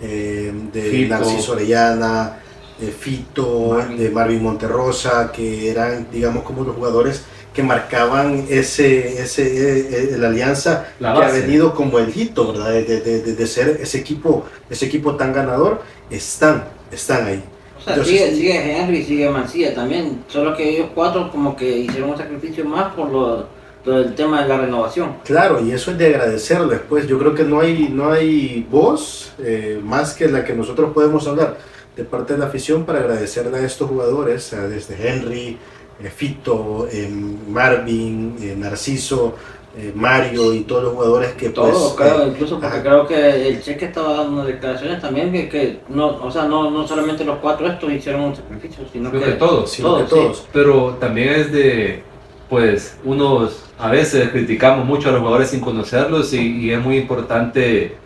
eh, 0.00 0.52
de 0.72 0.82
Fito. 0.82 1.08
Narciso 1.14 1.52
Orellana, 1.52 2.38
de 2.80 2.88
Fito, 2.88 3.68
Marvin. 3.70 3.98
de 3.98 4.10
Marvin 4.10 4.42
Monterrosa, 4.42 5.30
que 5.32 5.70
eran, 5.70 6.08
digamos, 6.10 6.42
como 6.44 6.64
los 6.64 6.74
jugadores 6.76 7.22
que 7.54 7.62
marcaban 7.62 8.44
ese, 8.50 9.22
ese 9.22 9.42
eh, 9.46 9.88
eh, 10.12 10.16
la 10.18 10.28
alianza 10.28 10.88
La 11.00 11.14
que 11.14 11.24
ha 11.24 11.30
venido 11.30 11.74
como 11.74 11.98
el 11.98 12.12
hito, 12.14 12.52
¿verdad? 12.52 12.70
De, 12.72 12.84
de- 12.84 13.22
de- 13.22 13.34
de 13.34 13.46
ser 13.46 13.78
ese 13.80 13.96
equipo, 13.98 14.44
ese 14.68 14.84
equipo 14.86 15.16
tan 15.16 15.32
ganador, 15.32 15.80
están, 16.10 16.64
están 16.92 17.26
ahí. 17.26 17.42
O 17.78 17.82
sea, 17.82 17.94
Entonces- 17.94 18.18
sigue, 18.20 18.34
sigue 18.36 18.76
Henry, 18.78 19.02
sigue 19.04 19.30
Mancilla 19.30 19.74
también, 19.74 20.22
solo 20.28 20.54
que 20.54 20.68
ellos 20.68 20.88
cuatro 20.94 21.30
como 21.30 21.56
que 21.56 21.78
hicieron 21.78 22.10
un 22.10 22.18
sacrificio 22.18 22.62
más 22.66 22.92
por, 22.94 23.10
lo, 23.10 23.46
del 23.92 24.14
tema 24.14 24.42
de 24.42 24.48
la 24.48 24.58
renovación. 24.58 25.16
Claro, 25.24 25.60
y 25.64 25.70
eso 25.72 25.90
es 25.90 25.98
de 25.98 26.06
agradecerles, 26.06 26.70
después. 26.70 27.06
Yo 27.06 27.18
creo 27.18 27.34
que 27.34 27.44
no 27.44 27.60
hay, 27.60 27.88
no 27.90 28.10
hay 28.10 28.66
voz 28.70 29.32
eh, 29.38 29.80
más 29.82 30.14
que 30.14 30.28
la 30.28 30.44
que 30.44 30.54
nosotros 30.54 30.92
podemos 30.92 31.26
hablar 31.26 31.56
de 31.96 32.04
parte 32.04 32.34
de 32.34 32.40
la 32.40 32.46
afición 32.46 32.84
para 32.84 32.98
agradecerle 33.00 33.56
a 33.58 33.62
estos 33.62 33.88
jugadores, 33.88 34.52
a 34.52 34.68
desde 34.68 35.08
Henry, 35.08 35.58
eh, 36.02 36.10
Fito, 36.14 36.86
eh, 36.90 37.08
Marvin, 37.48 38.36
eh, 38.40 38.54
Narciso, 38.56 39.34
eh, 39.78 39.92
Mario 39.94 40.54
y 40.54 40.60
todos 40.62 40.84
los 40.84 40.94
jugadores 40.94 41.32
que 41.32 41.50
Todo, 41.50 41.94
pues, 41.94 42.08
creo, 42.08 42.22
eh, 42.22 42.28
incluso 42.28 42.54
porque 42.58 42.66
ajá. 42.66 42.82
creo 42.82 43.06
que 43.06 43.48
el 43.48 43.62
Cheque 43.62 43.84
estaba 43.84 44.14
dando 44.14 44.32
unas 44.32 44.46
declaraciones 44.46 45.02
también 45.02 45.30
que, 45.30 45.48
que 45.50 45.80
no, 45.90 46.16
o 46.16 46.30
sea, 46.30 46.44
no, 46.44 46.70
no 46.70 46.88
solamente 46.88 47.26
los 47.26 47.38
cuatro 47.40 47.66
estos 47.66 47.92
hicieron 47.92 48.22
un 48.22 48.36
sacrificio, 48.36 48.84
sino 48.90 49.10
Creo 49.10 49.22
que, 49.22 49.28
que 49.32 49.36
todos. 49.36 49.70
sino 49.70 49.98
que 49.98 50.04
todos, 50.04 50.08
sí. 50.08 50.24
todos. 50.24 50.48
Pero 50.50 50.96
también 50.98 51.28
es 51.28 51.52
de, 51.52 52.02
pues, 52.48 52.96
unos 53.04 53.65
a 53.78 53.90
veces 53.90 54.30
criticamos 54.30 54.84
mucho 54.84 55.08
a 55.08 55.12
los 55.12 55.20
jugadores 55.20 55.50
sin 55.50 55.60
conocerlos 55.60 56.32
y, 56.32 56.58
y 56.58 56.70
es 56.72 56.80
muy 56.80 56.96
importante, 56.98 57.96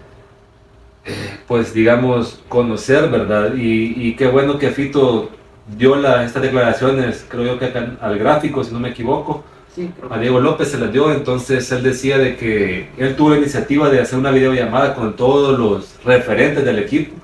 eh, 1.05 1.39
pues, 1.47 1.73
digamos, 1.73 2.41
conocer, 2.49 3.09
¿verdad? 3.09 3.55
Y, 3.55 3.95
y 3.97 4.17
qué 4.17 4.27
bueno 4.29 4.59
que 4.59 4.71
Fito 4.71 5.31
dio 5.77 5.97
la, 5.97 6.25
estas 6.25 6.43
declaraciones, 6.43 7.25
creo 7.29 7.45
yo 7.45 7.59
que 7.59 7.67
acá 7.67 7.97
al 8.01 8.19
gráfico, 8.19 8.65
si 8.65 8.73
no 8.73 8.81
me 8.81 8.91
equivoco, 8.91 9.45
Sí, 9.75 9.89
a 10.11 10.19
Diego 10.19 10.41
López 10.41 10.69
se 10.69 10.79
las 10.79 10.93
dio, 10.93 11.13
entonces 11.13 11.71
él 11.71 11.85
decía 11.85 12.19
de 12.19 12.37
que 12.37 12.89
él 12.99 13.15
tuvo 13.15 13.31
la 13.31 13.37
iniciativa 13.37 13.89
de 13.89 14.01
hacer 14.01 14.19
una 14.19 14.33
videollamada 14.33 14.97
con 14.97 15.15
todos 15.15 15.57
los 15.57 15.95
referentes 16.05 16.65
del 16.65 16.81
equipo, 16.81 17.15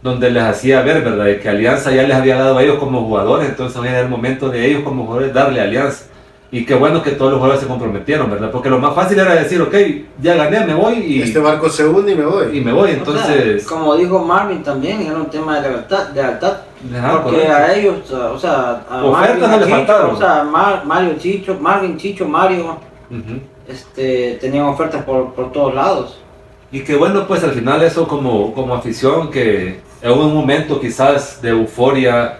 donde 0.00 0.30
les 0.30 0.44
hacía 0.44 0.82
ver, 0.82 1.02
¿verdad?, 1.02 1.24
de 1.24 1.40
que 1.40 1.48
Alianza 1.48 1.90
ya 1.92 2.04
les 2.04 2.16
había 2.16 2.36
dado 2.36 2.58
a 2.58 2.62
ellos 2.62 2.78
como 2.78 3.04
jugadores, 3.04 3.48
entonces 3.48 3.82
era 3.82 4.00
el 4.00 4.08
momento 4.08 4.50
de 4.50 4.66
ellos 4.66 4.84
como 4.84 5.04
jugadores 5.04 5.34
darle 5.34 5.60
a 5.60 5.64
Alianza. 5.64 6.04
Y 6.56 6.64
qué 6.64 6.74
bueno 6.76 7.02
que 7.02 7.10
todos 7.12 7.32
los 7.32 7.38
jugadores 7.38 7.62
se 7.62 7.66
comprometieron, 7.66 8.30
¿verdad? 8.30 8.50
Porque 8.52 8.70
lo 8.70 8.78
más 8.78 8.94
fácil 8.94 9.18
era 9.18 9.34
decir, 9.34 9.60
ok, 9.60 9.74
ya 10.22 10.34
gané, 10.36 10.64
me 10.64 10.74
voy 10.74 10.94
y, 10.98 11.22
Este 11.22 11.40
barco 11.40 11.68
se 11.68 11.84
hunde 11.84 12.12
y 12.12 12.14
me 12.14 12.24
voy. 12.24 12.56
y 12.56 12.60
me 12.60 12.72
voy. 12.72 12.82
O 12.82 12.86
sea, 12.86 12.94
Entonces, 12.98 13.66
como 13.66 13.96
dijo 13.96 14.20
Marvin 14.24 14.62
también, 14.62 15.02
era 15.02 15.16
un 15.16 15.26
tema 15.26 15.58
de 15.60 15.68
lealtad, 15.68 16.10
lealtad 16.14 16.58
ajá, 16.96 17.22
porque 17.24 17.38
correcto. 17.40 17.56
a 17.56 17.72
ellos, 17.74 18.10
o 18.12 18.38
sea, 18.38 18.84
a 18.88 19.04
Ofertas 19.04 19.48
no 19.48 19.54
a 19.54 19.58
le 19.58 19.64
Chicho, 19.64 19.76
faltaron. 19.76 20.14
o 20.14 20.18
sea, 20.18 20.44
Mar- 20.44 20.82
Mario 20.86 21.14
Chicho, 21.18 21.56
Marvin 21.60 21.96
Chicho, 21.96 22.24
Mario, 22.28 22.76
este, 23.68 24.38
tenían 24.40 24.66
ofertas 24.66 25.02
por, 25.04 25.32
por 25.34 25.50
todos 25.52 25.74
lados. 25.74 26.18
Y 26.70 26.80
que 26.80 26.96
bueno, 26.96 27.26
pues 27.26 27.42
al 27.44 27.52
final 27.52 27.82
eso 27.82 28.06
como, 28.08 28.52
como 28.54 28.74
afición, 28.74 29.30
que 29.30 29.80
en 30.02 30.12
un 30.12 30.34
momento 30.34 30.80
quizás 30.80 31.40
de 31.40 31.50
euforia 31.50 32.38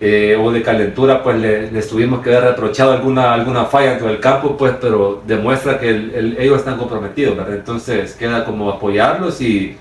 eh, 0.00 0.36
o 0.40 0.50
de 0.52 0.62
calentura, 0.62 1.22
pues 1.22 1.36
le, 1.38 1.70
les 1.72 1.88
tuvimos 1.88 2.22
que 2.22 2.30
haber 2.34 2.50
reprochado 2.50 2.92
alguna, 2.92 3.34
alguna 3.34 3.64
falla 3.64 3.90
dentro 3.90 4.06
del 4.08 4.20
campo, 4.20 4.56
pues, 4.56 4.74
pero 4.80 5.22
demuestra 5.26 5.78
que 5.80 5.88
el- 5.90 6.14
el- 6.14 6.36
ellos 6.38 6.58
están 6.58 6.78
comprometidos, 6.78 7.36
¿verdad? 7.36 7.54
Entonces 7.54 8.12
queda 8.14 8.44
como 8.44 8.70
apoyarlos 8.70 9.40
y, 9.40 9.76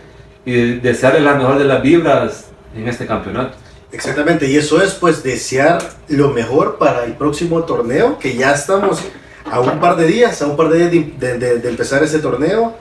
y 0.46 0.74
desearles 0.80 1.22
la 1.24 1.36
mejor 1.36 1.60
de 1.60 1.66
las 1.66 1.82
vibras 1.84 2.46
en 2.76 2.88
este 2.88 3.06
campeonato. 3.06 3.56
Exactamente, 3.92 4.50
y 4.50 4.58
eso 4.58 4.82
es 4.82 4.94
pues 4.96 5.24
desear 5.24 5.78
lo 6.10 6.30
mejor 6.30 6.78
para 6.78 7.06
el 7.06 7.14
próximo 7.14 7.64
torneo, 7.64 8.18
que 8.20 8.36
ya 8.36 8.52
estamos 8.54 9.00
a 9.50 9.60
un 9.62 9.80
par 9.80 9.96
de 9.96 10.08
días, 10.08 10.42
a 10.42 10.48
un 10.48 10.58
par 10.58 10.70
de 10.70 10.90
días 10.90 11.20
de, 11.20 11.38
de- 11.38 11.60
de 11.60 11.70
empezar 11.70 12.04
ese 12.04 12.20
torneo, 12.20 12.76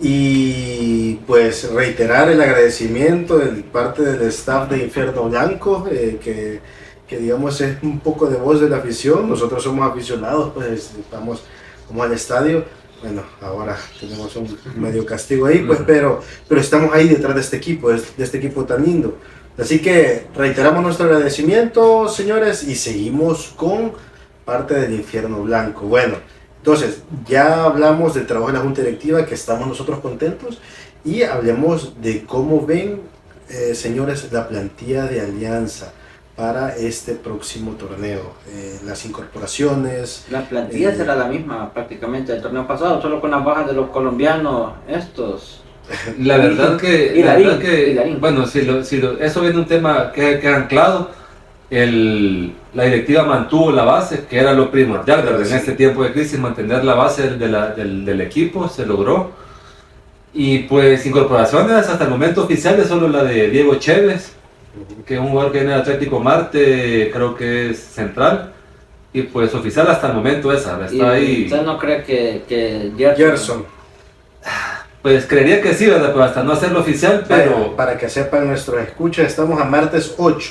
y 0.00 1.16
pues 1.26 1.70
reiterar 1.70 2.30
el 2.30 2.40
agradecimiento 2.40 3.38
de 3.38 3.62
parte 3.62 4.02
del 4.02 4.22
staff 4.28 4.70
de 4.70 4.84
Infierno 4.84 5.28
Blanco, 5.28 5.86
eh, 5.90 6.18
que, 6.22 6.60
que 7.06 7.18
digamos 7.18 7.60
es 7.60 7.82
un 7.82 8.00
poco 8.00 8.26
de 8.26 8.38
voz 8.38 8.60
de 8.60 8.70
la 8.70 8.78
afición, 8.78 9.28
nosotros 9.28 9.62
somos 9.62 9.90
aficionados, 9.90 10.52
pues 10.54 10.92
vamos, 11.12 11.42
vamos 11.88 12.06
al 12.06 12.12
estadio, 12.14 12.64
bueno, 13.02 13.22
ahora 13.42 13.76
tenemos 13.98 14.34
un 14.36 14.58
medio 14.76 15.04
castigo 15.04 15.46
ahí, 15.46 15.58
pues, 15.66 15.80
pero, 15.86 16.22
pero 16.48 16.60
estamos 16.60 16.94
ahí 16.94 17.08
detrás 17.08 17.34
de 17.34 17.40
este 17.42 17.58
equipo, 17.58 17.90
de 17.90 18.00
de 18.16 18.24
este 18.24 18.38
equipo 18.38 18.64
tan 18.64 18.82
lindo. 18.82 19.18
Así 19.58 19.80
que 19.80 20.26
reiteramos 20.34 20.82
nuestro 20.82 21.06
agradecimiento, 21.06 22.08
señores, 22.08 22.62
y 22.64 22.74
seguimos 22.74 23.52
con 23.56 23.92
parte 24.46 24.74
del 24.74 24.94
infierno 24.94 25.42
blanco. 25.42 25.82
Bueno, 25.82 26.16
entonces 26.60 27.02
ya 27.26 27.64
hablamos 27.64 28.14
del 28.14 28.26
trabajo 28.26 28.48
de 28.52 28.58
la 28.58 28.64
Junta 28.64 28.82
Directiva, 28.82 29.24
que 29.26 29.34
estamos 29.34 29.66
nosotros 29.66 30.00
contentos, 30.00 30.58
y 31.04 31.22
hablemos 31.22 32.00
de 32.00 32.24
cómo 32.24 32.64
ven, 32.66 33.00
eh, 33.48 33.74
señores, 33.74 34.30
la 34.32 34.46
plantilla 34.48 35.04
de 35.06 35.20
Alianza 35.20 35.92
para 36.36 36.74
este 36.76 37.12
próximo 37.14 37.72
torneo. 37.72 38.34
Eh, 38.48 38.78
las 38.86 39.04
incorporaciones, 39.04 40.24
La 40.30 40.42
plantilla 40.48 40.90
Eh, 40.90 40.96
será 40.96 41.14
la 41.16 41.26
misma 41.26 41.72
prácticamente 41.72 42.32
del 42.32 42.40
torneo 42.42 42.66
pasado, 42.66 43.00
solo 43.02 43.20
con 43.20 43.30
las 43.30 43.44
bajas 43.44 43.66
de 43.66 43.72
los 43.74 43.90
colombianos 43.90 44.72
estos. 44.88 45.62
La 46.20 46.36
verdad 46.36 46.76
que, 46.78 47.14
Y 47.16 47.22
la 47.22 47.32
Larín, 47.32 47.46
verdad 47.48 47.60
que 47.60 47.88
y 47.90 47.94
Larín. 47.94 48.20
bueno, 48.20 48.46
si, 48.46 48.62
lo, 48.62 48.84
si 48.84 48.98
lo- 48.98 49.18
eso 49.18 49.40
viene 49.40 49.58
un 49.58 49.66
tema 49.66 50.12
que, 50.12 50.38
que 50.38 50.48
ha 50.48 50.56
anclado, 50.56 51.10
el, 51.68 52.54
la 52.74 52.84
directiva 52.84 53.24
mantuvo 53.24 53.72
la 53.72 53.84
base, 53.84 54.24
que 54.28 54.38
era 54.38 54.52
lo 54.52 54.70
primordial. 54.70 55.24
Sí. 55.44 55.50
en 55.52 55.58
este 55.58 55.72
tiempo 55.72 56.02
de 56.04 56.12
crisis, 56.12 56.38
mantener 56.38 56.84
la 56.84 56.94
base 56.94 57.22
del, 57.22 57.38
de 57.38 57.48
la- 57.48 57.68
del, 57.74 58.04
del 58.04 58.20
equipo, 58.20 58.68
se 58.68 58.86
logró. 58.86 59.32
Y 60.32 60.60
pues 60.60 61.04
incorporaciones 61.06 61.88
hasta 61.88 62.04
el 62.04 62.10
momento 62.10 62.44
oficiales, 62.44 62.86
solo 62.86 63.08
la 63.08 63.24
de 63.24 63.48
Diego 63.50 63.74
Chévez, 63.76 64.32
que 65.04 65.14
es 65.14 65.20
un 65.20 65.28
jugador 65.30 65.50
que 65.50 65.58
viene 65.58 65.74
de 65.74 65.80
Atlético 65.80 66.20
Marte, 66.20 67.10
creo 67.12 67.34
que 67.34 67.70
es 67.70 67.78
central. 67.80 68.52
Y 69.12 69.22
pues 69.22 69.52
oficial 69.54 69.88
hasta 69.90 70.06
el 70.06 70.12
momento 70.14 70.52
esa, 70.52 70.78
Y 70.82 70.94
está 70.94 71.10
ahí. 71.10 71.44
¿Usted 71.46 71.62
no 71.62 71.76
cree 71.78 72.04
que, 72.04 72.44
que 72.48 72.92
Gerson, 72.96 73.16
Gerson, 73.26 73.64
Pues 75.02 75.26
creería 75.26 75.60
que 75.60 75.74
sí, 75.74 75.86
¿verdad? 75.86 76.10
Pero 76.12 76.22
hasta 76.22 76.44
no 76.44 76.52
hacerlo 76.52 76.78
oficial, 76.80 77.24
pero... 77.26 77.74
Para 77.74 77.98
que 77.98 78.08
sepan 78.08 78.46
nuestros 78.46 78.80
escuchas, 78.82 79.26
estamos 79.26 79.60
a 79.60 79.64
martes 79.64 80.14
8. 80.16 80.50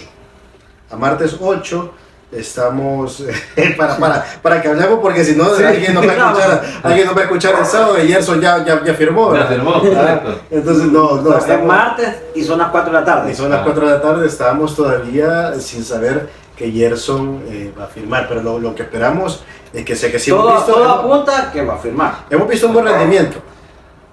A 0.92 0.98
martes 0.98 1.38
8 1.40 1.94
estamos 2.32 3.24
para, 3.78 3.98
para, 3.98 4.26
para 4.42 4.62
que 4.62 4.68
hablemos 4.68 5.00
porque 5.02 5.24
si 5.24 5.36
no 5.36 5.46
Sí, 5.56 5.64
alguien, 5.64 5.94
nos 5.94 6.08
va 6.08 6.12
a 6.12 6.16
escuchar, 6.16 6.64
alguien 6.84 7.08
nos 7.08 7.16
va 7.16 7.22
a 7.22 7.24
escuchar 7.24 7.56
el 7.60 7.66
sábado 7.66 8.04
y 8.04 8.08
Gerson 8.08 8.40
ya, 8.42 8.64
ya, 8.66 8.84
ya 8.84 8.94
firmó. 8.94 9.36
Ya 9.36 9.46
firmó, 9.48 9.82
Ah. 9.98 10.20
Entonces 10.52 10.86
no, 10.92 11.22
no, 11.22 11.32
es 11.38 11.44
estamos, 11.44 11.66
martes 11.68 12.16
y 12.36 12.44
son 12.44 12.60
las 12.60 12.70
4 12.70 12.92
de 12.92 13.00
la 13.00 13.06
tarde. 13.06 13.32
y 13.32 13.36
son 13.36 13.50
las 13.50 13.62
Ah. 13.62 13.64
4 13.66 13.86
de 13.86 13.92
la 13.94 14.02
tarde, 14.02 14.28
estábamos 14.28 14.76
todavía 14.76 15.54
sin 15.60 15.84
saber 15.84 16.30
que 16.56 16.72
Gerson 16.72 17.42
eh, 17.48 17.74
va 17.78 17.86
a 17.86 17.88
firmar, 17.88 18.28
pero 18.28 18.42
lo, 18.44 18.60
lo 18.60 18.76
que 18.76 18.84
esperamos 18.84 19.44
es 19.74 19.86
que 19.86 19.96
sé 19.96 20.12
que 20.12 20.18
hemos 20.18 20.44
todo, 20.44 20.56
visto, 20.56 20.74
todo 20.74 20.84
hemos, 20.84 20.98
apunta 21.00 21.52
que 21.52 21.64
va 21.66 21.76
a 21.76 21.78
firmar. 21.78 22.14
hemos 22.30 22.48
visto 22.48 22.68
un 22.68 22.74
buen 22.74 22.86
rendimiento. 22.86 23.40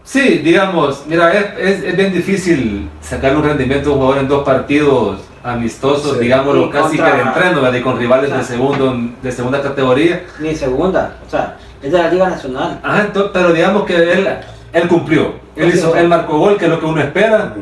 Sí, 0.07 0.39
digamos, 0.39 1.03
mira, 1.09 1.33
es, 1.33 1.47
es, 1.59 1.83
es 1.85 1.97
bien 1.97 2.13
difícil 2.13 2.89
sacar 3.01 3.37
un 3.37 3.43
rendimiento 3.43 3.89
de 3.89 3.95
un 3.97 4.01
jugador 4.01 4.23
en 4.23 4.29
dos 4.29 4.45
partidos 4.45 5.19
amistosos, 5.43 6.13
Sí. 6.17 6.23
digámoslo, 6.25 6.71
casi 6.71 6.97
contra- 6.97 7.11
que 7.11 7.17
de 7.17 7.23
entreno, 7.29 7.61
¿verdad? 7.63 7.79
y 7.79 7.83
con 7.83 7.99
rivales 7.99 8.33
de, 8.33 8.45
segundo, 8.45 8.97
de 9.21 9.33
segunda 9.33 9.61
categoría. 9.61 10.23
Ni 10.39 10.55
segunda, 10.55 11.17
o 11.27 11.31
sea, 11.31 11.57
es 11.83 11.91
de 11.91 11.99
la 11.99 12.09
Liga 12.09 12.31
Nacional. 12.31 12.79
Ajá, 12.85 13.09
pero 13.33 13.53
digamos 13.53 13.85
que 13.85 13.97
él, 13.97 14.29
él 14.73 14.89
cumplió. 14.89 15.35
Él, 15.57 15.73
Sí, 15.73 15.79
hizo, 15.79 15.93
sí. 15.93 15.99
él 15.99 16.07
marcó 16.09 16.39
gol, 16.39 16.57
que 16.57 16.67
es 16.67 16.71
lo 16.71 16.79
que 16.79 16.87
uno 16.87 17.01
espera. 17.01 17.53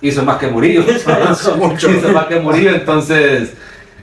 Hizo 0.00 0.22
más 0.24 0.36
que 0.38 0.46
Murillo. 0.46 0.82
Hizo 1.32 1.56
mucho. 1.56 1.90
hizo 1.90 2.08
más 2.10 2.26
que 2.26 2.38
Murillo, 2.38 2.70
entonces, 2.70 3.52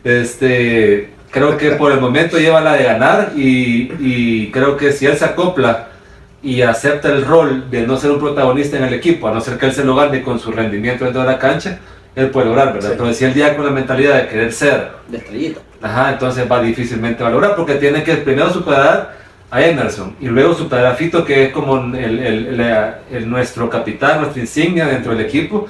este, 0.04 1.10
creo 1.32 1.58
que 1.58 1.72
por 1.72 1.92
el 1.94 2.02
momento 2.02 2.38
lleva 2.38 2.60
la 2.62 2.74
de 2.74 2.84
ganar 2.84 3.32
y, 3.36 3.92
y 4.00 4.52
creo 4.52 4.76
que 4.76 4.92
si 4.92 5.06
él 5.06 5.18
se 5.18 5.24
acopla 5.26 5.88
y 6.46 6.62
acepta 6.62 7.10
el 7.10 7.26
rol 7.26 7.70
de 7.72 7.88
no 7.88 7.98
ser 7.98 8.12
un 8.12 8.20
protagonista 8.20 8.78
en 8.78 8.84
el 8.84 8.94
equipo, 8.94 9.28
a 9.28 9.34
no 9.34 9.42
ser 9.42 9.58
que 9.58 9.66
él 9.66 9.74
se 9.74 9.84
lo 9.84 9.96
gane 9.96 10.22
con 10.22 10.40
su 10.40 10.52
rendimiento 10.52 11.04
dentro 11.04 11.22
de 11.24 11.28
la 11.28 11.40
cancha, 11.40 11.80
él 12.16 12.30
puede 12.30 12.46
lograr, 12.48 12.72
¿verdad? 12.74 12.90
Sí. 12.92 12.96
Pero 12.98 13.14
si 13.14 13.26
él 13.26 13.34
ya 13.34 13.56
con 13.56 13.66
la 13.66 13.72
mentalidad 13.72 14.16
de 14.22 14.28
querer 14.28 14.54
ser, 14.54 14.90
De 15.08 15.18
estrellita. 15.18 15.60
ajá, 15.82 16.12
entonces 16.14 16.46
va 16.50 16.62
difícilmente 16.62 17.24
a 17.24 17.30
lograr 17.32 17.56
porque 17.56 17.76
tiene 17.76 18.04
que 18.04 18.14
primero 18.18 18.50
superar 18.52 19.16
a 19.50 19.62
Emerson 19.64 20.16
y 20.22 20.28
luego 20.28 20.54
superar 20.54 20.86
a 20.86 20.94
Fito, 20.96 21.26
que 21.26 21.46
es 21.46 21.52
como 21.52 21.78
el, 21.96 22.20
el- 22.20 22.60
el- 23.12 23.30
nuestro 23.30 23.70
capitán, 23.70 24.20
nuestra 24.22 24.42
insignia 24.42 24.86
dentro 24.86 25.14
del 25.16 25.26
equipo. 25.26 25.68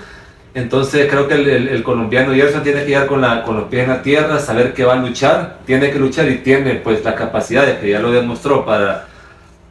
Entonces 0.53 1.07
creo 1.09 1.27
que 1.27 1.33
el, 1.35 1.83
colombiano 1.83 2.33
Gerson 2.33 2.63
tiene 2.63 2.81
que 2.81 2.87
llegar 2.87 3.07
con, 3.07 3.19
la, 3.21 3.43
con 3.43 3.55
los 3.57 3.65
pies 3.65 3.83
en 3.83 3.89
la 3.89 4.01
tierra, 4.01 4.39
saber 4.39 4.73
que 4.73 4.85
va 4.85 4.93
a 4.93 4.97
luchar, 4.97 5.57
tiene 5.65 5.89
que 5.91 5.99
luchar 5.99 6.29
y 6.29 6.37
tiene 6.37 6.75
pues 6.75 7.03
la 7.03 7.13
capacidad 7.15 7.79
que 7.79 7.89
ya 7.89 7.99
lo 7.99 8.11
demostró 8.11 8.65
para, 8.65 9.07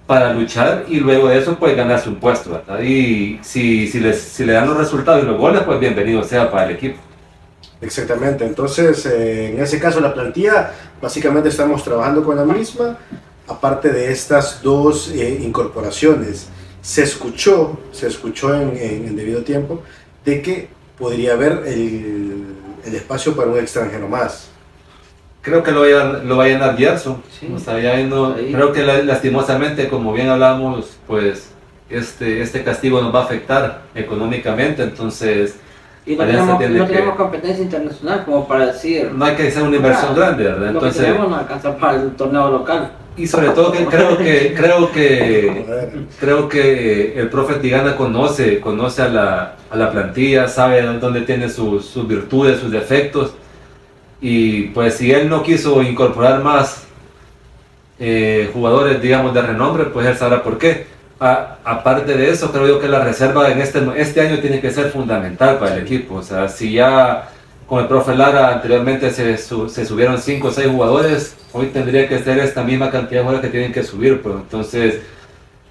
para 0.06 0.32
luchar 0.34 0.84
y 0.88 1.00
luego 1.00 1.28
de 1.28 1.38
eso 1.38 1.56
pues 1.58 1.76
ganarse 1.76 2.08
un 2.08 2.16
puesto. 2.16 2.50
¿verdad? 2.50 2.80
Y 2.82 3.38
si, 3.42 3.88
si, 3.88 4.00
les, 4.00 4.20
si 4.20 4.44
le 4.44 4.52
dan 4.52 4.68
los 4.68 4.76
resultados 4.76 5.22
y 5.22 5.26
los 5.26 5.38
goles, 5.38 5.62
pues 5.62 5.80
bienvenido 5.80 6.22
sea 6.22 6.50
para 6.50 6.66
el 6.66 6.76
equipo. 6.76 6.98
Exactamente, 7.80 8.44
entonces 8.46 9.04
eh, 9.06 9.50
en 9.54 9.60
ese 9.62 9.78
caso 9.78 10.00
la 10.00 10.14
plantilla 10.14 10.72
básicamente 11.02 11.48
estamos 11.50 11.82
trabajando 11.84 12.22
con 12.24 12.36
la 12.36 12.44
misma, 12.44 12.96
aparte 13.46 13.90
de 13.90 14.10
estas 14.10 14.62
dos 14.62 15.10
eh, 15.10 15.40
incorporaciones. 15.42 16.48
Se 16.80 17.02
escuchó, 17.02 17.78
se 17.92 18.06
escuchó 18.06 18.54
en, 18.54 18.70
en- 18.76 19.08
en 19.08 19.16
debido 19.16 19.42
tiempo 19.42 19.82
de 20.24 20.40
que 20.42 20.68
podría 20.98 21.32
haber 21.34 21.62
el, 21.66 22.44
el 22.84 22.94
espacio 22.94 23.34
para 23.34 23.50
un 23.50 23.58
extranjero 23.58 24.08
más. 24.08 24.48
Creo 25.44 25.62
que 25.62 25.70
lo 25.72 25.80
va 25.82 25.86
a 25.86 25.88
llenar, 25.90 26.24
lo 26.24 26.36
va 26.38 26.44
a 26.44 26.48
llenar 26.48 26.76
Gerson. 26.76 27.22
Sí. 27.38 27.52
O 27.54 27.58
sea, 27.58 27.78
ya 27.78 27.96
no- 27.98 28.34
Ahí. 28.34 28.50
creo 28.52 28.72
que 28.72 28.82
la- 28.82 29.02
lastimosamente, 29.02 29.88
como 29.88 30.12
bien 30.12 30.28
hablamos, 30.30 30.96
pues 31.06 31.50
este, 31.90 32.40
este 32.40 32.64
castigo 32.64 33.00
nos 33.02 33.14
va 33.14 33.20
a 33.20 33.24
afectar 33.24 33.82
económicamente, 33.94 34.82
entonces 34.82 35.56
Y 36.06 36.16
no 36.16 36.24
tenemos, 36.24 36.58
tiene 36.58 36.78
no 36.78 36.86
que- 36.86 36.92
tenemos 36.94 37.16
competencia 37.16 37.62
internacional 37.62 38.24
como 38.24 38.48
para 38.48 38.66
decir. 38.66 39.10
no 39.14 39.24
hay 39.24 39.36
que 39.36 39.48
hacer 39.48 39.62
una 39.62 39.76
inversión 39.76 40.10
Ah, 40.12 40.16
grande, 40.16 40.44
¿verdad? 40.44 40.58
Lo 40.58 40.64
que 40.64 40.86
Entonces, 40.86 41.02
tenemos 41.04 41.28
no 41.30 41.36
alcanza 41.36 41.76
para 41.76 42.00
el 42.02 42.10
torneo 42.16 42.50
local. 42.50 42.92
y 43.16 43.26
sobre 43.28 43.50
todo 43.50 43.70
que 43.70 43.84
creo 43.86 44.16
que 44.18 44.54
creo 44.56 44.90
que 44.90 45.64
creo 46.18 46.48
que 46.48 47.18
el 47.20 47.28
profe 47.28 47.54
Tigana 47.60 47.96
conoce, 47.96 48.60
conoce 48.60 49.02
a 49.02 49.08
la, 49.08 49.56
a 49.70 49.76
la 49.76 49.90
plantilla, 49.92 50.48
sabe 50.48 50.82
dónde 50.82 51.20
tiene 51.20 51.48
sus, 51.48 51.84
sus 51.86 52.08
virtudes, 52.08 52.58
sus 52.60 52.70
defectos. 52.72 53.34
Y 54.26 54.68
pues 54.68 54.94
si 54.94 55.12
él 55.12 55.28
no 55.28 55.42
quiso 55.42 55.82
incorporar 55.82 56.42
más 56.42 56.84
eh, 58.00 58.48
jugadores, 58.54 59.02
digamos, 59.02 59.34
de 59.34 59.42
renombre, 59.42 59.84
pues 59.84 60.06
él 60.06 60.16
sabrá 60.16 60.42
por 60.42 60.56
qué. 60.56 60.86
A- 61.20 61.58
aparte 61.62 62.16
de 62.16 62.30
eso, 62.30 62.50
creo 62.50 62.66
yo 62.66 62.80
que 62.80 62.88
la 62.88 63.04
reserva 63.04 63.50
en 63.50 63.60
este, 63.60 63.82
este 63.96 64.22
año 64.22 64.38
tiene 64.38 64.60
que 64.62 64.70
ser 64.70 64.90
fundamental 64.90 65.58
para 65.58 65.74
el 65.74 65.82
equipo. 65.82 66.14
O 66.16 66.22
sea, 66.22 66.48
si 66.48 66.72
ya 66.72 67.28
con 67.68 67.80
el 67.82 67.86
profe 67.86 68.14
Lara 68.14 68.48
anteriormente 68.54 69.10
se, 69.10 69.36
su- 69.36 69.68
se 69.68 69.84
subieron 69.84 70.18
5 70.18 70.48
o 70.48 70.50
6 70.52 70.68
jugadores, 70.68 71.36
hoy 71.52 71.66
tendría 71.66 72.08
que 72.08 72.18
ser 72.20 72.38
esta 72.38 72.62
misma 72.64 72.90
cantidad 72.90 73.20
de 73.20 73.24
jugadores 73.26 73.46
que 73.46 73.52
tienen 73.52 73.72
que 73.72 73.82
subir. 73.82 74.22
Pues. 74.22 74.36
Entonces, 74.36 75.00